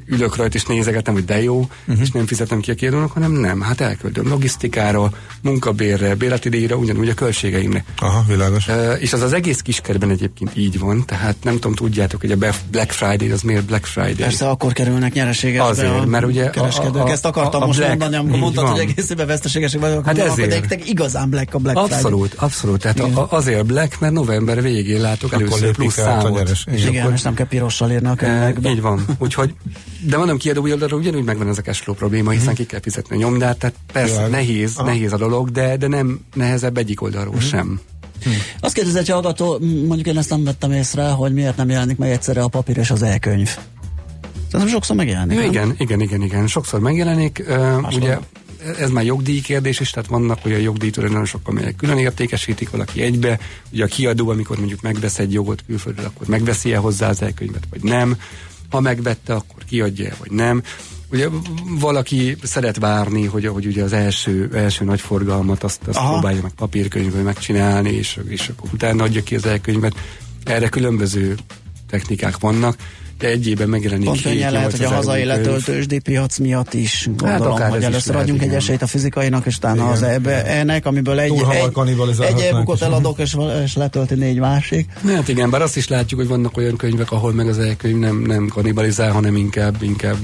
[0.05, 2.01] ülök rajta és nézegetem, hogy de jó, uh-huh.
[2.01, 5.11] és nem fizetem ki a kiadónak, hanem nem, hát elküldöm logisztikára,
[5.41, 7.83] munkabérre, bérleti díjra, ugyanúgy a költségeimre.
[7.97, 8.67] Aha, világos.
[8.67, 12.37] Uh, és az az egész kiskerben egyébként így van, tehát nem tudom, tudjátok, hogy a
[12.71, 14.13] Black Friday az miért Black Friday?
[14.13, 16.95] Persze akkor kerülnek nyereségesbe Azért, a mert ugye a- kereskedők.
[16.95, 18.71] a- a- Ezt akartam a most Black- mondani, amikor mondtad, van.
[18.73, 20.53] hogy egész évben veszteségesek vagyok, Hát ezért.
[20.53, 21.95] akkor de igazán black a Black Friday.
[21.97, 22.81] Abszolút, abszolút.
[22.81, 26.51] Tehát a, a, azért Black, mert november végén látok Akkor először plusz a számot.
[26.75, 28.69] Igen, akkor- és nem kell pirossal írni a E, könyvekbe.
[28.69, 29.05] így van.
[29.17, 29.53] Úgyhogy,
[30.05, 33.19] de mondom, kiadói oldalról ugyanúgy megvan ez a cashflow probléma, hiszen ki kell fizetni a
[33.19, 34.31] nyomdát, tehát persze Világos.
[34.31, 34.87] nehéz, Aha.
[34.87, 37.79] nehéz a dolog, de, de nem nehezebb egyik oldalról sem.
[38.59, 42.09] Azt kérdezett, hogy hallgató, mondjuk én ezt nem vettem észre, hogy miért nem jelenik meg
[42.09, 43.49] egyszerre a papír és az e-könyv.
[44.51, 45.37] Szerintem sokszor megjelenik.
[45.37, 45.49] nem?
[45.49, 46.47] Igen, igen, igen, igen.
[46.47, 47.43] Sokszor megjelenik.
[47.47, 48.17] Uh, ugye
[48.79, 53.39] ez már jogdíj kérdés is, tehát vannak olyan jogdíjtulajdonosok, amelyek külön értékesítik valaki egybe.
[53.71, 57.83] Ugye a kiadó, amikor mondjuk megvesz egy jogot külföldről, akkor megveszi-e hozzá az elkönyvet, vagy
[57.83, 58.17] nem.
[58.73, 60.63] Ha megvette, akkor kiadja vagy nem.
[61.11, 61.27] Ugye
[61.79, 66.11] valaki szeret várni, hogy, hogy ugye az első, első nagy forgalmat azt, azt Aha.
[66.11, 69.95] próbálja meg papírkönyvből megcsinálni, és, és akkor utána adja ki az elkönyvet.
[70.43, 71.35] Erre különböző
[71.87, 72.75] technikák vannak,
[73.23, 75.45] de egyében megjelenik Pont könnyen lehet, hogy a 7-8 hazai ezer új könyv.
[75.45, 79.57] letöltős piac miatt is gondolom, akár ez hogy először adjunk egy esélyt a fizikainak, és
[79.57, 84.89] utána az ebbe, ennek, amiből egy, egy, egy e-bookot eladok, és, és letölti négy másik.
[85.05, 88.21] Hát igen, bár azt is látjuk, hogy vannak olyan könyvek, ahol meg az elkönyv nem,
[88.21, 90.17] nem kannibalizál, hanem inkább, inkább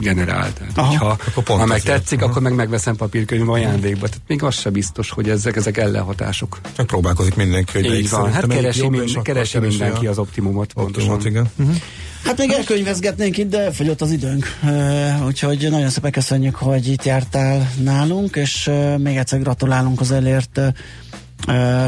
[0.00, 0.52] generál.
[0.52, 0.88] Tehát, Aha.
[0.88, 4.06] hogyha, Akkor ha meg tetszik, akkor meg megveszem papírkönyv ajándékba.
[4.06, 6.60] Tehát még az se biztos, hogy ezek, ezek ellenhatások.
[6.76, 10.72] Csak próbálkozik mindenki, hogy Így van, hát keresi, mind, mindenki az optimumot.
[10.74, 11.26] optimumot, pontosan.
[11.26, 11.50] igen.
[11.56, 11.76] Uh-huh.
[12.24, 14.58] Hát még elkönyvezgetnénk itt, de fogyott az időnk.
[15.26, 20.60] Úgyhogy nagyon szépen köszönjük, hogy itt jártál nálunk, és még egyszer gratulálunk az elért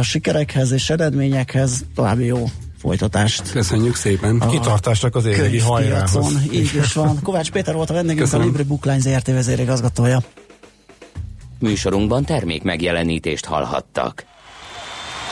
[0.02, 1.84] sikerekhez és eredményekhez.
[1.94, 2.44] További jó
[2.78, 3.50] folytatást.
[3.50, 4.42] Köszönjük szépen.
[4.50, 6.34] Kitartásnak az évi hajrához.
[6.52, 7.18] Így is van.
[7.22, 8.46] Kovács Péter volt a vendégünk, Köszönöm.
[8.46, 10.22] a Libri Bookline ZRT vezérigazgatója.
[11.58, 14.24] Műsorunkban termék megjelenítést hallhattak.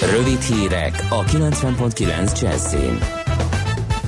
[0.00, 2.98] Rövid hírek a 90.9 Jazzin.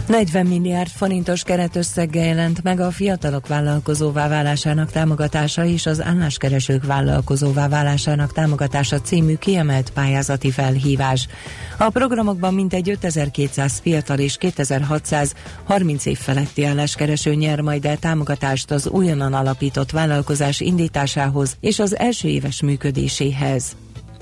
[0.07, 7.69] 40 milliárd forintos keretösszeggel jelent meg a fiatalok vállalkozóvá válásának támogatása és az álláskeresők vállalkozóvá
[7.69, 11.29] válásának támogatása című kiemelt pályázati felhívás.
[11.79, 18.71] A programokban mintegy 5200 fiatal és 2600 30 év feletti álláskereső nyer majd el támogatást
[18.71, 23.77] az újonnan alapított vállalkozás indításához és az első éves működéséhez.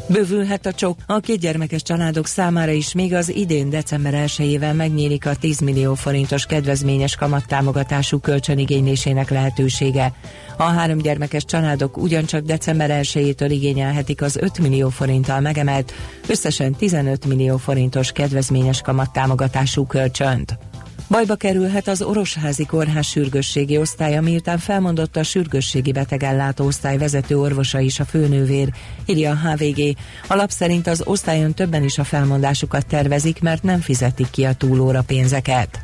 [0.09, 0.99] Bővülhet a csok.
[1.07, 6.47] A kétgyermekes családok számára is még az idén december 1-ével megnyílik a 10 millió forintos
[6.47, 10.13] kedvezményes kamattámogatású kölcsönigénylésének lehetősége.
[10.57, 15.93] A három gyermekes családok ugyancsak december 1-től igényelhetik az 5 millió forinttal megemelt,
[16.29, 20.59] összesen 15 millió forintos kedvezményes kamattámogatású kölcsönt.
[21.09, 27.81] Bajba kerülhet az Orosházi Kórház sürgősségi osztálya, miután felmondott a sürgősségi betegellátó osztály vezető orvosa
[27.81, 28.69] is a főnővér,
[29.07, 29.97] írja a HVG.
[30.29, 34.53] A lap szerint az osztályon többen is a felmondásukat tervezik, mert nem fizetik ki a
[34.55, 35.84] túlóra pénzeket.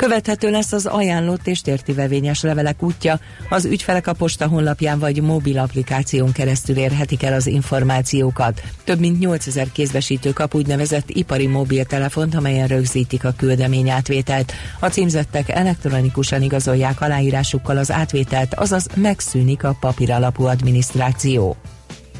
[0.00, 3.20] Követhető lesz az ajánlott és tértivevényes levelek útja.
[3.48, 8.62] Az ügyfelek a posta honlapján vagy mobil applikáción keresztül érhetik el az információkat.
[8.84, 14.52] Több mint 8000 kézbesítő kap úgynevezett ipari mobiltelefont, amelyen rögzítik a küldemény átvételt.
[14.78, 21.56] A címzettek elektronikusan igazolják aláírásukkal az átvételt, azaz megszűnik a papíralapú adminisztráció.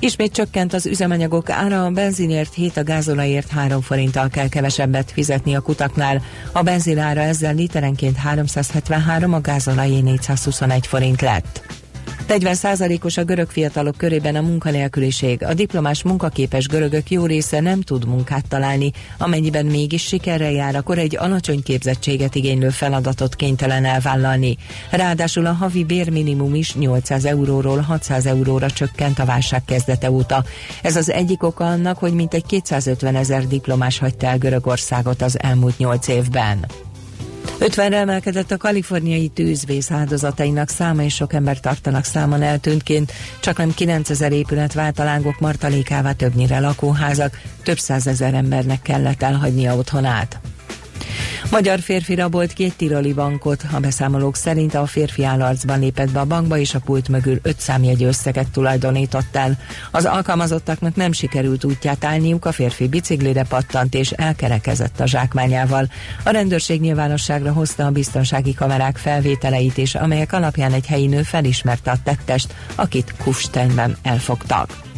[0.03, 5.55] Ismét csökkent az üzemanyagok ára, a benzinért 7, a gázolajért 3 forinttal kell kevesebbet fizetni
[5.55, 6.23] a kutaknál.
[6.53, 11.80] A benzinára ezzel literenként 373, a gázolajé 421 forint lett.
[12.29, 15.44] 40%-os a görög fiatalok körében a munkanélküliség.
[15.44, 20.99] A diplomás munkaképes görögök jó része nem tud munkát találni, amennyiben mégis sikerrel jár, akkor
[20.99, 24.57] egy alacsony képzettséget igénylő feladatot kénytelen elvállalni.
[24.90, 30.44] Ráadásul a havi bérminimum is 800 euróról 600 euróra csökkent a válság kezdete óta.
[30.83, 35.79] Ez az egyik oka annak, hogy mintegy 250 ezer diplomás hagyta el Görögországot az elmúlt
[35.79, 36.66] 8 évben.
[37.61, 43.12] 50-re emelkedett a kaliforniai tűzvész áldozatainak száma, és sok ember tartanak számon eltűntként.
[43.40, 49.77] Csak nem 9000 épület vált a lángok martalékává többnyire lakóházak, több százezer embernek kellett elhagynia
[49.77, 50.40] otthonát.
[51.50, 53.64] Magyar férfi rabolt két tiroli bankot.
[53.72, 57.61] A beszámolók szerint a férfi állarcban lépett be a bankba, és a pult mögül öt
[57.61, 59.59] számjegyű összeget tulajdonított el.
[59.90, 65.88] Az alkalmazottaknak nem sikerült útját állniuk, a férfi biciklire pattant és elkerekezett a zsákmányával.
[66.24, 71.90] A rendőrség nyilvánosságra hozta a biztonsági kamerák felvételeit is, amelyek alapján egy helyi nő felismerte
[71.90, 74.89] a tettest, akit Kufsteinben elfogtak.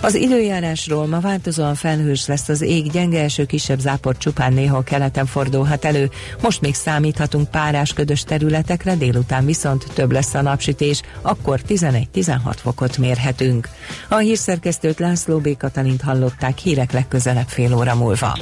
[0.00, 5.26] Az időjárásról ma változóan felhős lesz az ég, gyenge eső kisebb zápor csupán néha keleten
[5.26, 6.10] fordulhat elő.
[6.42, 12.98] Most még számíthatunk párás ködös területekre, délután viszont több lesz a napsütés, akkor 11-16 fokot
[12.98, 13.68] mérhetünk.
[14.08, 15.56] A hírszerkesztőt László B.
[15.56, 18.38] Katalint hallották hírek legközelebb fél óra múlva.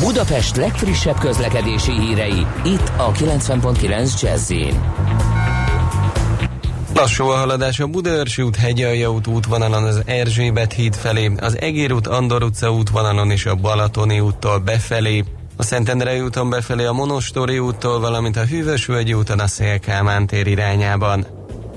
[0.00, 4.52] Budapest legfrissebb közlekedési hírei, itt a 90.9 jazz
[6.94, 11.92] Lassú a haladás a Budaörsi út, Hegyalja út útvonalon az Erzsébet híd felé, az Egér
[11.92, 15.24] út, Andor utca útvonalon és a Balatoni úttól befelé,
[15.56, 21.26] a Szentendrei úton befelé a Monostori úttól, valamint a Hűvösvölgyi úton a Szélkámán tér irányában.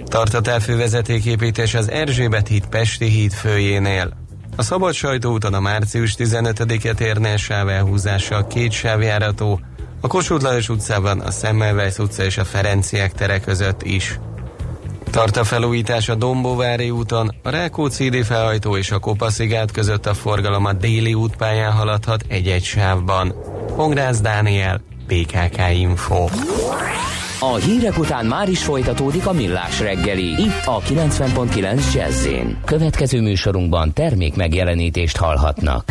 [0.05, 4.13] Tartott el fővezetéképítés az Erzsébet híd Pesti híd főjénél.
[4.55, 9.59] A Szabad Sajtó úton a március 15-e térnél sávelhúzással két sávjárató,
[10.01, 14.19] a Kossuth Lajos utcában, a Semmelweis utca és a Ferenciek tere között is.
[15.15, 20.65] Tart a felújítás a Dombóvári úton, a Rákóczi felhajtó és a Kopaszigát között a forgalom
[20.65, 23.33] a déli útpályán haladhat egy-egy sávban.
[23.75, 26.27] Pongrász Dániel, PKK Info.
[27.39, 32.27] A hírek után már is folytatódik a millás reggeli, itt a 90.9 jazz
[32.65, 35.83] Következő műsorunkban termék megjelenítést hallhatnak.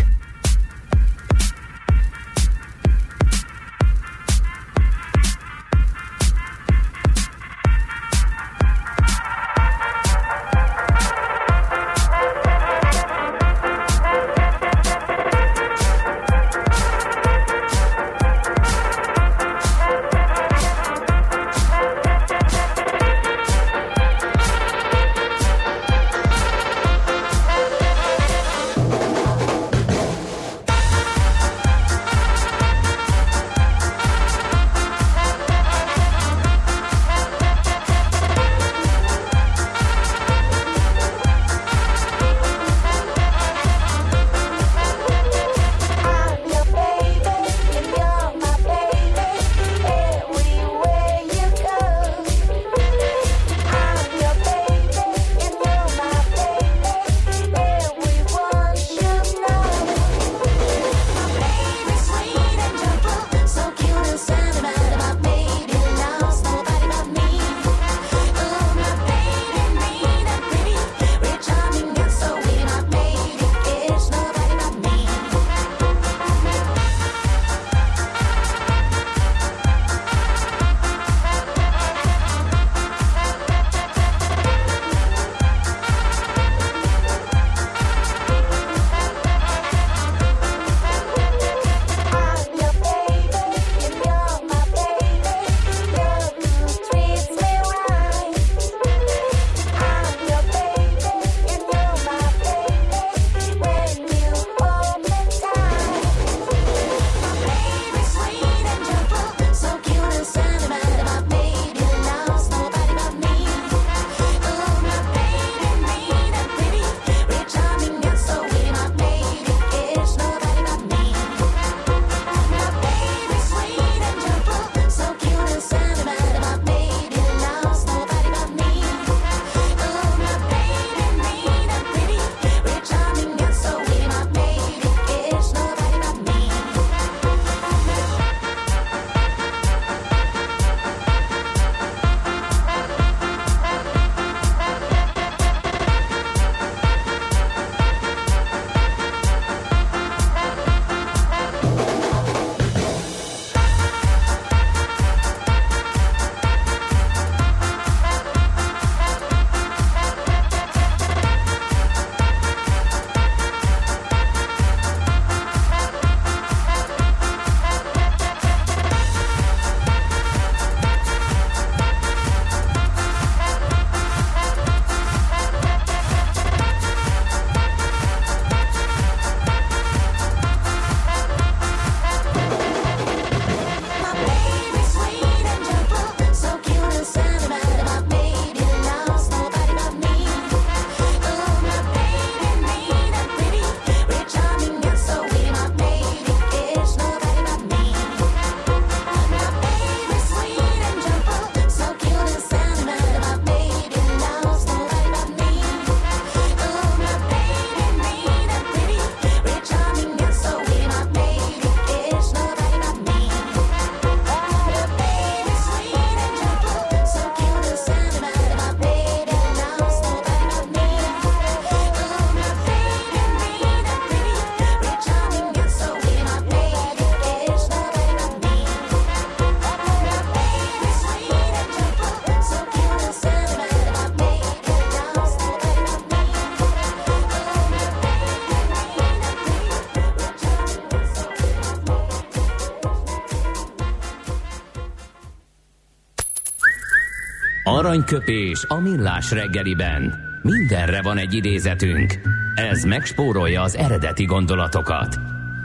[247.95, 250.15] Aranyköpés a millás reggeliben.
[250.43, 252.21] Mindenre van egy idézetünk.
[252.55, 255.19] Ez megspórolja az eredeti gondolatokat.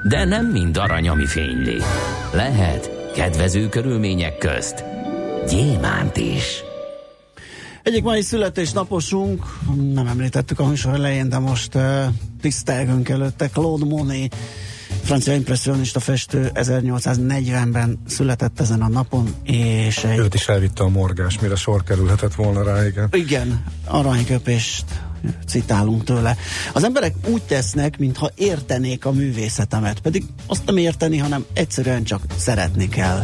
[0.03, 1.77] De nem mind arany, ami fényli.
[2.33, 4.83] Lehet kedvező körülmények közt
[5.47, 6.63] gyémánt is.
[7.83, 9.45] Egyik mai születésnaposunk,
[9.93, 12.05] nem említettük a műsor elején, de most uh,
[12.41, 14.35] tisztelgünk előtte, Claude Monet,
[15.03, 20.17] francia impressionista festő 1840-ben született ezen a napon, és egy...
[20.17, 23.07] Őt is elvitte a morgás, mire sor kerülhetett volna rá, igen.
[23.11, 24.85] Igen, aranyköpést
[25.47, 26.37] citálunk tőle.
[26.73, 32.21] Az emberek úgy tesznek, mintha értenék a művészetemet, pedig azt nem érteni, hanem egyszerűen csak
[32.37, 33.23] szeretni kell.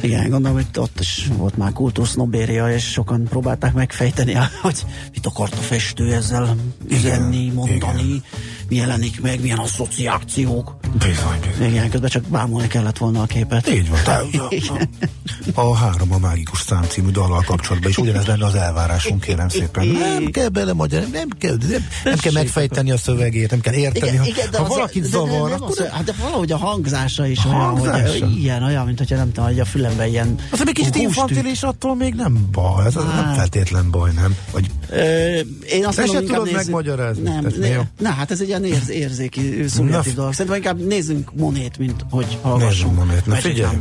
[0.00, 5.52] Igen, gondolom, hogy ott is volt már kultúrsznobéria, és sokan próbálták megfejteni, hogy mit akart
[5.52, 6.56] a festő ezzel
[6.88, 8.22] üzenni, mondani, igen.
[8.70, 10.76] Mi jelenik meg, milyen asszociációk.
[10.92, 11.70] Bizony, bizony.
[11.70, 13.68] Igen, közben csak bámulni kellett volna a képet.
[13.68, 14.00] Így van.
[14.04, 19.20] A, a, a három a mágikus szám című dallal kapcsolatban is ugyanez lenne az elvárásunk,
[19.20, 19.86] kérem szépen.
[20.16, 24.12] Nem kell bele magyar, nem kell, nem, nem kell megfejteni a szövegét, nem kell érteni.
[24.12, 25.88] Igen, igen, ha, ha valakit zavar, de, akkor...
[25.90, 28.08] Hát de valahogy a hangzása is hangzása.
[28.08, 30.34] olyan, hogy ilyen, olyan, mint hogyha nem tudom, hogy a fülemben ilyen...
[30.50, 33.24] Az egy kicsit infantilis, attól még nem baj, ez hát.
[33.24, 34.36] nem feltétlen baj, nem?
[34.52, 34.70] Vagy...
[34.88, 37.22] Ö, én azt mondom, tudod megmagyarázni.
[37.22, 40.32] Nem, ne, na, hát ez egy ilyen érz, érzéki, szubjektív dolog.
[40.32, 42.94] Szerintem inkább nézzünk Monét, mint hogy hallgassunk.
[42.94, 43.26] Monét.
[43.26, 43.76] Na figyelj,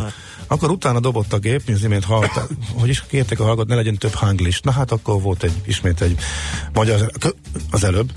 [0.48, 3.98] akkor utána dobott a gép, mint imént hallották, hogy is kértek a hallgat, ne legyen
[3.98, 4.60] több hanglis.
[4.60, 6.18] Na hát akkor volt egy, ismét egy
[6.74, 7.12] magyar,
[7.72, 8.12] az előbb,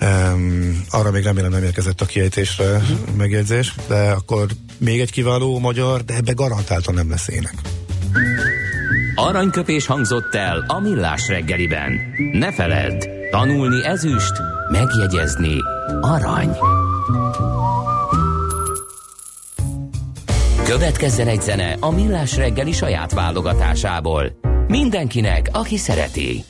[0.00, 2.98] Um, arra még remélem nem érkezett a kiejtésre uh-huh.
[3.16, 4.46] megjegyzés, de akkor
[4.78, 7.54] még egy kiváló magyar, de ebbe garantáltan nem lesz ének.
[9.14, 12.00] Aranyköpés hangzott el a millás reggeliben.
[12.32, 14.32] Ne feledd, tanulni ezüst,
[14.70, 15.56] megjegyezni
[16.00, 16.56] arany.
[20.64, 24.38] Következzen egy zene a millás reggeli saját válogatásából.
[24.66, 26.44] Mindenkinek, aki szereti.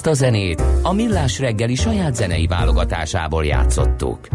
[0.00, 4.28] Ezt a zenét a Millás reggeli saját zenei válogatásából játszottuk.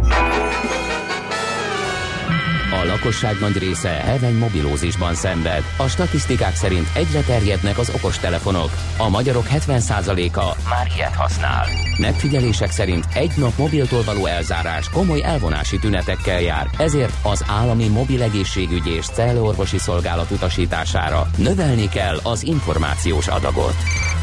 [2.82, 5.64] A lakosság nagy része heveny mobilózisban szenved.
[5.78, 8.70] A statisztikák szerint egyre terjednek az okostelefonok.
[8.98, 11.66] A magyarok 70%-a már ilyet használ.
[11.98, 18.22] Megfigyelések szerint egy nap mobiltól való elzárás komoly elvonási tünetekkel jár, ezért az állami mobil
[18.22, 23.76] egészségügyi és cellorvosi szolgálat utasítására növelni kell az információs adagot.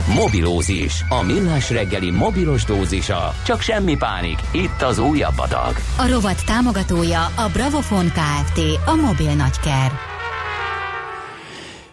[0.08, 1.04] Mobilózis.
[1.08, 3.34] A millás reggeli mobilos dózisa.
[3.44, 4.38] Csak semmi pánik.
[4.52, 5.74] Itt az újabb adag.
[5.98, 8.60] A rovat támogatója a Bravofon Kft.
[8.86, 9.92] A mobil nagyker.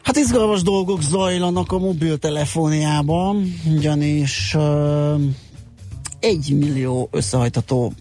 [0.03, 5.21] Hát izgalmas dolgok zajlanak a mobiltelefóniában, ugyanis uh,
[6.19, 7.93] egy millió összehajtató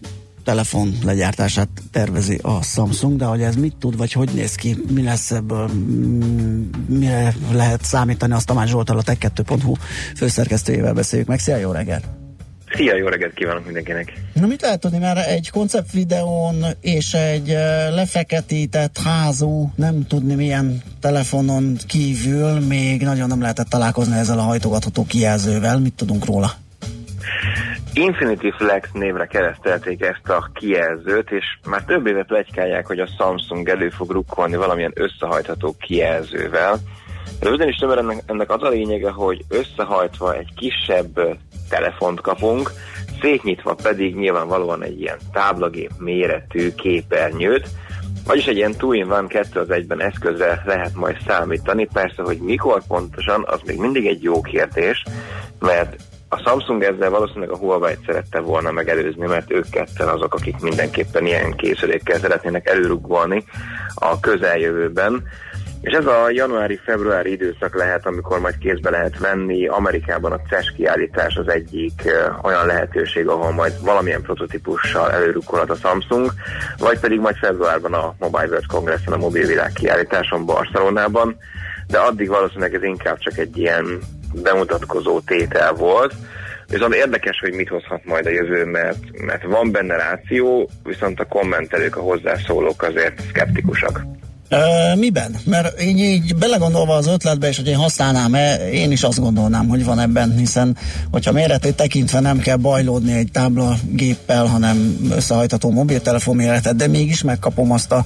[0.49, 5.03] telefon legyártását tervezi a Samsung, de hogy ez mit tud, vagy hogy néz ki, mi
[5.03, 9.73] lesz ebből, mm, mire lehet számítani, azt Tamás Zsoltal a tech2.hu
[10.15, 11.39] főszerkesztőjével beszéljük meg.
[11.39, 12.03] Szia, jó reggelt!
[12.75, 14.13] Szia, jó reggelt kívánok mindenkinek!
[14.33, 17.47] Na mit lehet tudni, mert egy konceptvideón és egy
[17.95, 25.05] lefeketített házú, nem tudni milyen telefonon kívül még nagyon nem lehetett találkozni ezzel a hajtogatható
[25.05, 25.79] kijelzővel.
[25.79, 26.57] Mit tudunk róla?
[27.93, 33.69] Infinity Flex névre keresztelték ezt a kijelzőt, és már több éve plegykálják, hogy a Samsung
[33.69, 36.77] elő fog rukkolni valamilyen összehajtható kijelzővel.
[37.39, 41.37] Röviden is többen ennek, az a lényege, hogy összehajtva egy kisebb
[41.69, 42.71] telefont kapunk,
[43.21, 47.67] szétnyitva pedig nyilvánvalóan egy ilyen táblagép méretű képernyőt,
[48.25, 51.87] vagyis egy ilyen two in one, kettő az egyben eszközre lehet majd számítani.
[51.93, 55.03] Persze, hogy mikor pontosan, az még mindig egy jó kérdés,
[55.59, 55.95] mert
[56.45, 61.55] Samsung ezzel valószínűleg a Huawei-t szerette volna megelőzni, mert ők ketten azok, akik mindenképpen ilyen
[61.55, 63.43] készülékkel szeretnének előrugolni
[63.95, 65.23] a közeljövőben.
[65.81, 69.67] És ez a januári-februári időszak lehet, amikor majd kézbe lehet venni.
[69.67, 72.01] Amerikában a CES kiállítás az egyik
[72.41, 76.31] olyan lehetőség, ahol majd valamilyen prototípussal előrukkolhat a Samsung,
[76.77, 81.37] vagy pedig majd februárban a Mobile World Congresson, a mobilvilág kiállításon Barcelonában,
[81.87, 83.99] de addig valószínűleg ez inkább csak egy ilyen
[84.33, 86.13] bemutatkozó tétel volt.
[86.67, 91.25] Viszont érdekes, hogy mit hozhat majd a jövő, mert, mert van benne ráció, viszont a
[91.25, 94.05] kommentelők, a hozzászólók azért szkeptikusak.
[94.51, 95.35] Uh, miben?
[95.45, 99.67] Mert én így belegondolva az ötletbe, és hogy én használnám -e, én is azt gondolnám,
[99.67, 100.77] hogy van ebben, hiszen
[101.11, 107.23] hogyha méretét tekintve nem kell bajlódni egy tábla géppel, hanem összehajtható mobiltelefon méretet, de mégis
[107.23, 108.05] megkapom azt a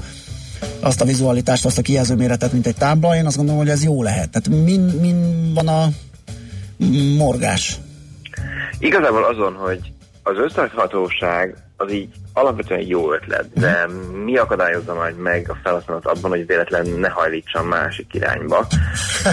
[0.80, 3.84] azt a vizualitást, azt a kijelző méretet, mint egy tábla, én azt gondolom, hogy ez
[3.84, 4.30] jó lehet.
[4.30, 5.88] Tehát min, min van a
[7.18, 7.78] morgás?
[8.80, 9.80] Igazából azon, hogy
[10.24, 13.88] az összehajthatóság az így alapvetően jó ötlet, de
[14.24, 18.68] mi akadályozza majd meg a felhasználót abban, hogy véletlen ne hajlítsa a másik irányba,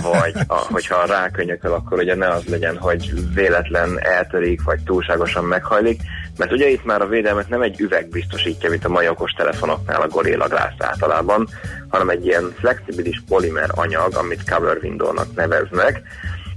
[0.03, 6.01] vagy a, hogyha rákönyököl, akkor ugye ne az legyen, hogy véletlen eltörik, vagy túlságosan meghajlik,
[6.37, 10.01] mert ugye itt már a védelmet nem egy üveg biztosítja, mint a mai okos telefonoknál
[10.01, 11.49] a Gorilla Glass általában,
[11.89, 16.03] hanem egy ilyen flexibilis polimer anyag, amit cover window-nak neveznek,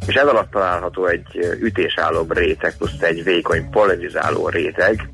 [0.08, 5.10] és ez alatt található egy ütésálló réteg plusz egy vékony polarizáló réteg,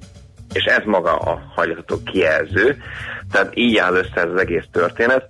[0.54, 2.78] és ez maga a hajlatható kijelző,
[3.32, 5.28] tehát így áll össze ez az egész történet.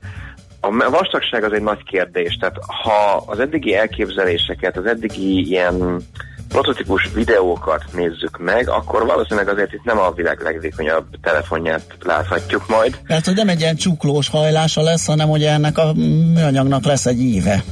[0.62, 6.02] A vastagság az egy nagy kérdés, tehát ha az eddigi elképzeléseket, az eddigi ilyen
[6.50, 13.00] prototípus videókat nézzük meg, akkor valószínűleg azért itt nem a világ legvékonyabb telefonját láthatjuk majd.
[13.08, 15.94] Mert hogy nem egy ilyen csuklós hajlása lesz, hanem hogy ennek a
[16.34, 17.64] műanyagnak lesz egy íve.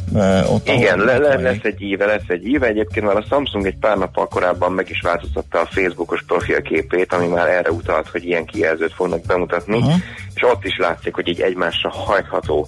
[0.51, 2.67] Ott, Igen, le, le, lesz egy íve, lesz egy íve.
[2.67, 7.27] Egyébként már a Samsung egy pár nappal korábban meg is változtatta a Facebookos profilképét, ami
[7.27, 9.77] már erre utalt, hogy ilyen kijelzőt fognak bemutatni.
[9.77, 9.93] Uh-huh.
[10.37, 12.67] És ott is látszik, hogy így egymásra hajtható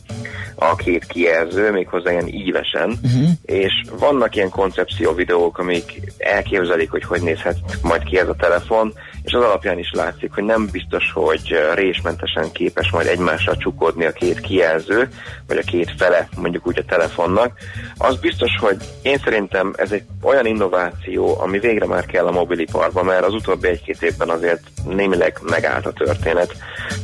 [0.56, 3.00] a két kijelző, méghozzá ilyen ívesen.
[3.04, 3.30] Uh-huh.
[3.46, 8.94] És vannak ilyen koncepció videók, amik elképzelik, hogy hogy nézhet majd ki ez a telefon,
[9.24, 14.12] és az alapján is látszik, hogy nem biztos, hogy résmentesen képes majd egymásra csukódni a
[14.12, 15.10] két kijelző,
[15.48, 17.58] vagy a két fele, mondjuk úgy a telefonnak.
[17.98, 23.04] Az biztos, hogy én szerintem ez egy olyan innováció, ami végre már kell a mobiliparba,
[23.04, 26.56] mert az utóbbi egy-két évben azért némileg megállt a történet.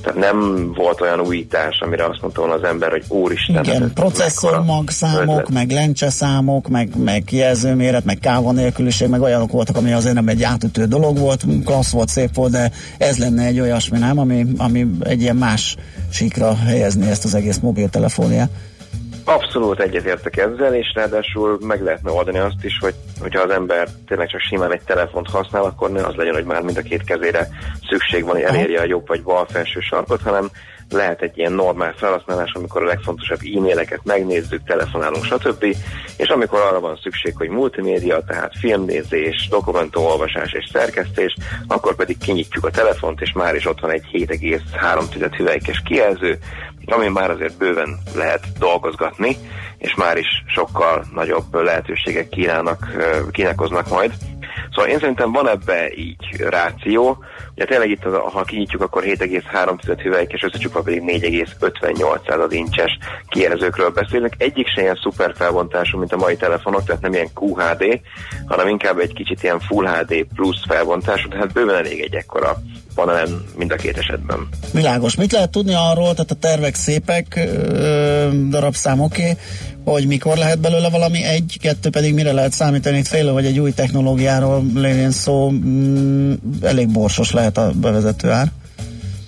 [0.01, 3.63] Tehát nem volt olyan újítás, amire azt mondta volna az ember, hogy úristen.
[3.63, 9.93] Igen, processzor magszámok, meg lencseszámok, meg, meg kijelzőméret, meg káva nélküliség, meg olyanok voltak, ami
[9.93, 13.97] azért nem egy átütő dolog volt, klassz volt, szép volt, de ez lenne egy olyasmi,
[13.97, 15.75] nem, ami, ami egy ilyen más
[16.11, 18.49] síkra helyezni ezt az egész mobiltelefóniát.
[19.27, 24.27] Abszolút egyetértek ezzel, és ráadásul meg lehetne oldani azt is, hogy hogyha az ember tényleg
[24.27, 27.47] csak simán egy telefont használ, akkor ne az legyen, hogy már mind a két kezére
[27.89, 30.49] szükség van, hogy elérje a jobb vagy bal felső sarkot, hanem
[30.89, 35.75] lehet egy ilyen normál felhasználás, amikor a legfontosabb e-maileket megnézzük, telefonálunk, stb.
[36.17, 41.35] És amikor arra van szükség, hogy multimédia, tehát filmnézés, dokumentumolvasás és szerkesztés,
[41.67, 46.37] akkor pedig kinyitjuk a telefont, és már is ott van egy 7,3 hüvelykes kijelző,
[46.91, 49.37] ami már azért bőven lehet dolgozgatni,
[49.77, 52.87] és már is sokkal nagyobb lehetőségek kínálnak,
[53.31, 54.13] kínálkoznak majd.
[54.73, 57.23] Szóval én szerintem van ebbe így ráció,
[57.55, 62.97] ugye tényleg itt, az, ha kinyitjuk, akkor 7,3 hüvelykes, összecsukva pedig 4,58% incses
[63.27, 64.33] kijelzőkről beszélünk.
[64.37, 67.99] Egyik se ilyen szuper felbontású, mint a mai telefonok, tehát nem ilyen QHD,
[68.45, 72.57] hanem inkább egy kicsit ilyen Full HD plusz felbontású, tehát bőven elég egy ekkora
[72.95, 74.47] panelen mind a két esetben.
[74.73, 75.15] Világos.
[75.15, 77.39] Mit lehet tudni arról, tehát a tervek szépek,
[78.49, 79.33] darabszám oké, okay,
[79.85, 83.59] hogy mikor lehet belőle valami egy, kettő pedig mire lehet számítani, itt fél vagy egy
[83.59, 88.51] új technológiáról lévén szó, mm, elég borsos lehet a bevezető ár.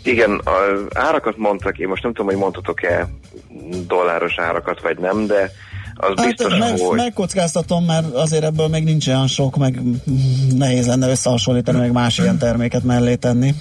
[0.03, 3.07] Igen, az árakat mondtak, én most nem tudom, hogy mondhatok-e
[3.87, 5.51] dolláros árakat, vagy nem, de
[5.95, 6.97] az Hát biztos, meg, hogy...
[6.97, 9.79] megkockáztatom, mert azért ebből még nincs olyan sok, meg
[10.55, 13.53] nehéz lenne összehasonlítani, meg más ilyen terméket mellé tenni.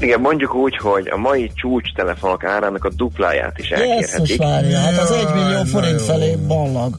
[0.00, 4.38] Igen, mondjuk úgy, hogy a mai csúcs telefonok árának a dupláját is Jesszus elkérhetik.
[4.38, 6.98] várja, hát az egy millió na forint felé ballag.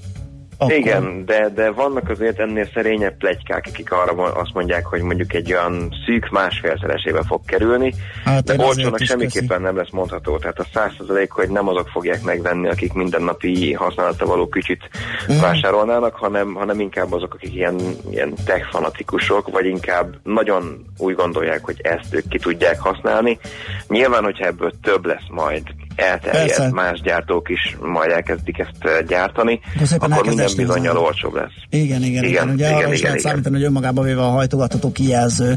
[0.58, 0.76] Akkor.
[0.76, 5.54] Igen, de, de vannak azért ennél szerényebb plegykák, akik arra azt mondják, hogy mondjuk egy
[5.54, 7.94] olyan szűk másfélszeresébe fog kerülni,
[8.24, 10.38] Hát de olcsónak semmiképpen nem lesz mondható.
[10.38, 14.90] Tehát a százszerzalék, hogy nem azok fogják megvenni, akik mindennapi használata való kicsit
[15.28, 15.40] Mhm.
[15.42, 17.76] vásárolnának, hanem, hanem inkább azok, akik ilyen,
[18.12, 23.40] ilyen tech fanatikusok, vagy inkább nagyon úgy gondolják, hogy ezt ők ki tudják használni.
[23.88, 25.64] Nyilván, hogyha ebből több lesz majd
[25.96, 26.70] elterjed, Persze.
[26.72, 29.60] más gyártók is majd elkezdik ezt gyártani,
[29.98, 31.52] Akkor minden bizonyal olcsóbb lesz.
[31.70, 32.24] Igen, igen, igen.
[32.24, 33.32] Igen, Ugye igen, arra is igen, lehet igen.
[33.32, 35.56] számítani, hogy önmagában véve a hajtogatható kijelző,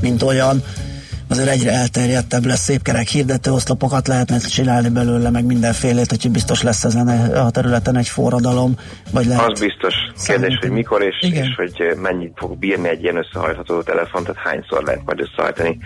[0.00, 0.62] mint olyan,
[1.36, 6.62] azért egyre elterjedtebb lesz, szép kerek hirdető oszlopokat lehetne csinálni belőle, meg mindenfélét, úgyhogy biztos
[6.62, 8.74] lesz ezen a területen egy forradalom,
[9.12, 9.50] vagy lehet.
[9.50, 9.94] Az biztos.
[10.26, 11.44] Kérdés, hogy mikor és, Igen.
[11.44, 15.78] és hogy eh, mennyit fog bírni egy ilyen összehajtható telefon, tehát hányszor lehet majd összehajtani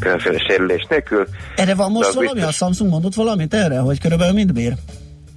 [0.00, 1.26] különféle sérülés nélkül.
[1.56, 2.32] Erre van most valami?
[2.32, 2.48] biztos.
[2.50, 4.72] A Samsung mondott valamit erre, hogy körülbelül mit bír?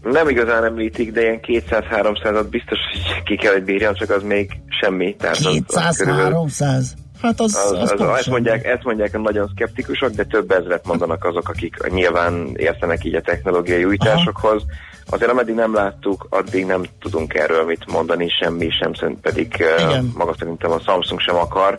[0.04, 4.52] Nem igazán említik, de ilyen 200-300-at biztos, hogy ki kell, hogy bírjon, csak az még
[4.82, 5.16] semmi.
[5.16, 6.84] Tehát az, az körülbelül- 200-300?
[7.22, 10.86] Hát az, Az, az, az, ezt, mondják, ezt mondják a nagyon szkeptikusok, de több ezret
[10.86, 14.64] mondanak azok, akik nyilván értenek így a technológiai újításokhoz.
[15.10, 20.12] Azért ameddig nem láttuk, addig nem tudunk erről mit mondani, semmi sem, szerint pedig Igen.
[20.18, 21.78] maga szerintem a Samsung sem akar.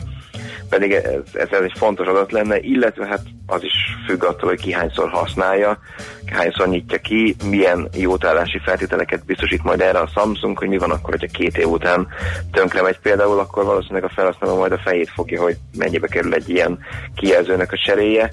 [0.68, 3.72] Pedig ez, ez, ez egy fontos adat lenne, illetve hát az is
[4.06, 5.78] függ attól, hogy ki hányszor használja,
[6.26, 11.10] hányszor nyitja ki, milyen jótállási feltételeket biztosít majd erre a Samsung, hogy mi van akkor,
[11.10, 12.08] hogyha két év után
[12.52, 16.48] tönkre megy például, akkor valószínűleg a felhasználó majd a fejét fogja, hogy mennyibe kerül egy
[16.48, 16.78] ilyen
[17.14, 18.30] kijelzőnek a cseréje.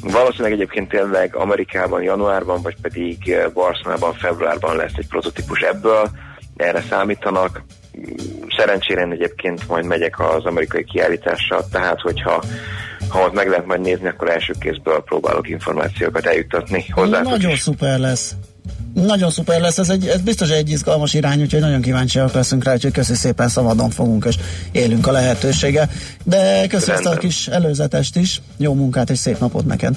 [0.00, 6.10] Valószínűleg egyébként tényleg Amerikában januárban, vagy pedig Barcelonában februárban lesz egy prototípus ebből,
[6.56, 7.62] erre számítanak.
[8.56, 12.42] Szerencsére én egyébként majd megyek az amerikai kiállításra, tehát hogyha
[13.08, 17.20] ha ott meg lehet majd nézni, akkor első kézből próbálok információkat eljuttatni hozzá.
[17.22, 18.34] Nagyon szuper lesz.
[18.94, 22.72] Nagyon szuper lesz, ez, egy, ez biztos egy izgalmas irány, úgyhogy nagyon kíváncsiak leszünk rá,
[22.72, 24.36] úgyhogy köszi szépen, szabadon fogunk és
[24.72, 25.88] élünk a lehetősége.
[26.24, 27.18] De köszi ezt a Rendben.
[27.18, 29.94] kis előzetest is, jó munkát és szép napot neked.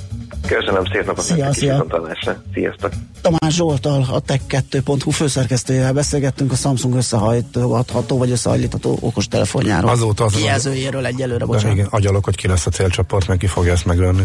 [0.48, 1.72] Köszönöm szép napot Szia, nektek szia.
[1.72, 2.44] viszontlátásra.
[2.54, 2.92] Sziasztok!
[3.22, 9.90] Tamás Zsoltal, a Tech2.hu főszerkesztőjével beszélgettünk a Samsung összehajtható vagy összehajlítható okos telefonjáról.
[9.90, 11.74] Azóta az- Kijelzőjéről egyelőre, De bocsánat.
[11.76, 14.24] igen, agyalok, hogy ki lesz a célcsoport, meg ki fogja ezt megvenni.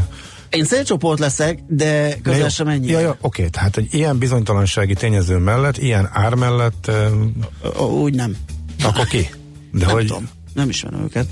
[0.50, 2.86] Én célcsoport leszek, de közel sem ennyi.
[2.90, 8.36] Ja, ja, oké, tehát egy ilyen bizonytalansági tényező mellett, ilyen ár mellett, eh, Úgy nem.
[8.84, 9.18] akkor ki?
[9.72, 10.28] De nem hogy, tudom.
[10.54, 11.26] Nem ismerem őket.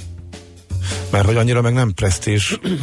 [1.10, 2.78] Mert hogy annyira meg nem presztízs, eh,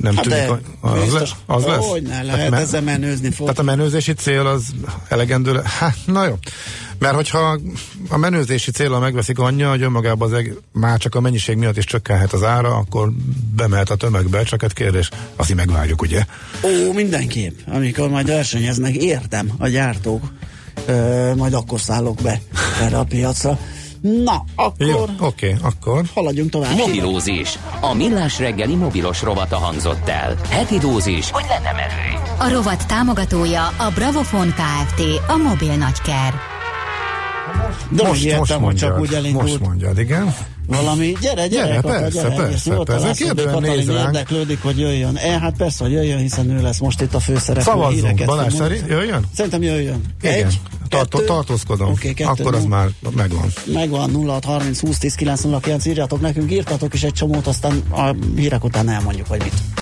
[0.00, 1.20] nem Hát tűnik, de, az, biztos.
[1.20, 1.84] lesz, az lesz?
[1.86, 3.46] Hogy ne, lehet ezzel menőzni fog.
[3.46, 4.62] Tehát a menőzési cél az
[5.08, 6.38] elegendő, le- hát na jó.
[6.98, 7.58] Mert hogyha
[8.08, 11.84] a menőzési célra megveszik anyja, hogy önmagában az eg- már csak a mennyiség miatt is
[11.84, 13.12] csökkenhet az ára, akkor
[13.56, 16.24] bemehet a tömegbe, csak hát kérdés, azt megvárjuk, ugye?
[16.64, 17.58] Ó, mindenképp.
[17.66, 20.32] Amikor majd versenyeznek, értem a gyártók,
[20.86, 22.40] ö, majd akkor szállok be
[22.82, 23.58] erre a piacra.
[24.00, 26.76] Na, akkor Jó, oké, akkor haladjunk tovább.
[26.76, 27.58] Mobilózis.
[27.80, 30.36] A millás reggeli mobilos rovata hangzott el.
[30.50, 32.18] Heti dózis, hogy lenne merő.
[32.38, 35.02] A rovat támogatója a Bravofon Kft.
[35.28, 36.34] A mobil nagyker.
[37.90, 39.42] De most, értem, most hogy mondjad, csak úgy elindult.
[39.42, 40.34] most mondjad, igen.
[40.68, 43.12] Valami, gyere, gyere, Gyere, Kata, persze, gyere, persze, jól persze.
[43.12, 45.16] Kérdően Katalin érdeklődik, hogy jöjjön.
[45.16, 47.62] E, hát persze, hogy jöjjön, hiszen ő lesz most itt a főszereplő.
[47.72, 49.24] Szavazzunk, Balázs szerint jöjjön?
[49.34, 50.00] Szerintem jöjjön.
[50.22, 51.90] Igen, Egy, Tartó, tartózkodom.
[51.90, 53.52] Oké, kettő, akkor az már megvan.
[53.64, 58.64] Megvan 06 30 20 10 909, írjatok nekünk, írtatok is egy csomót, aztán a hírek
[58.64, 59.52] után elmondjuk, hogy mit.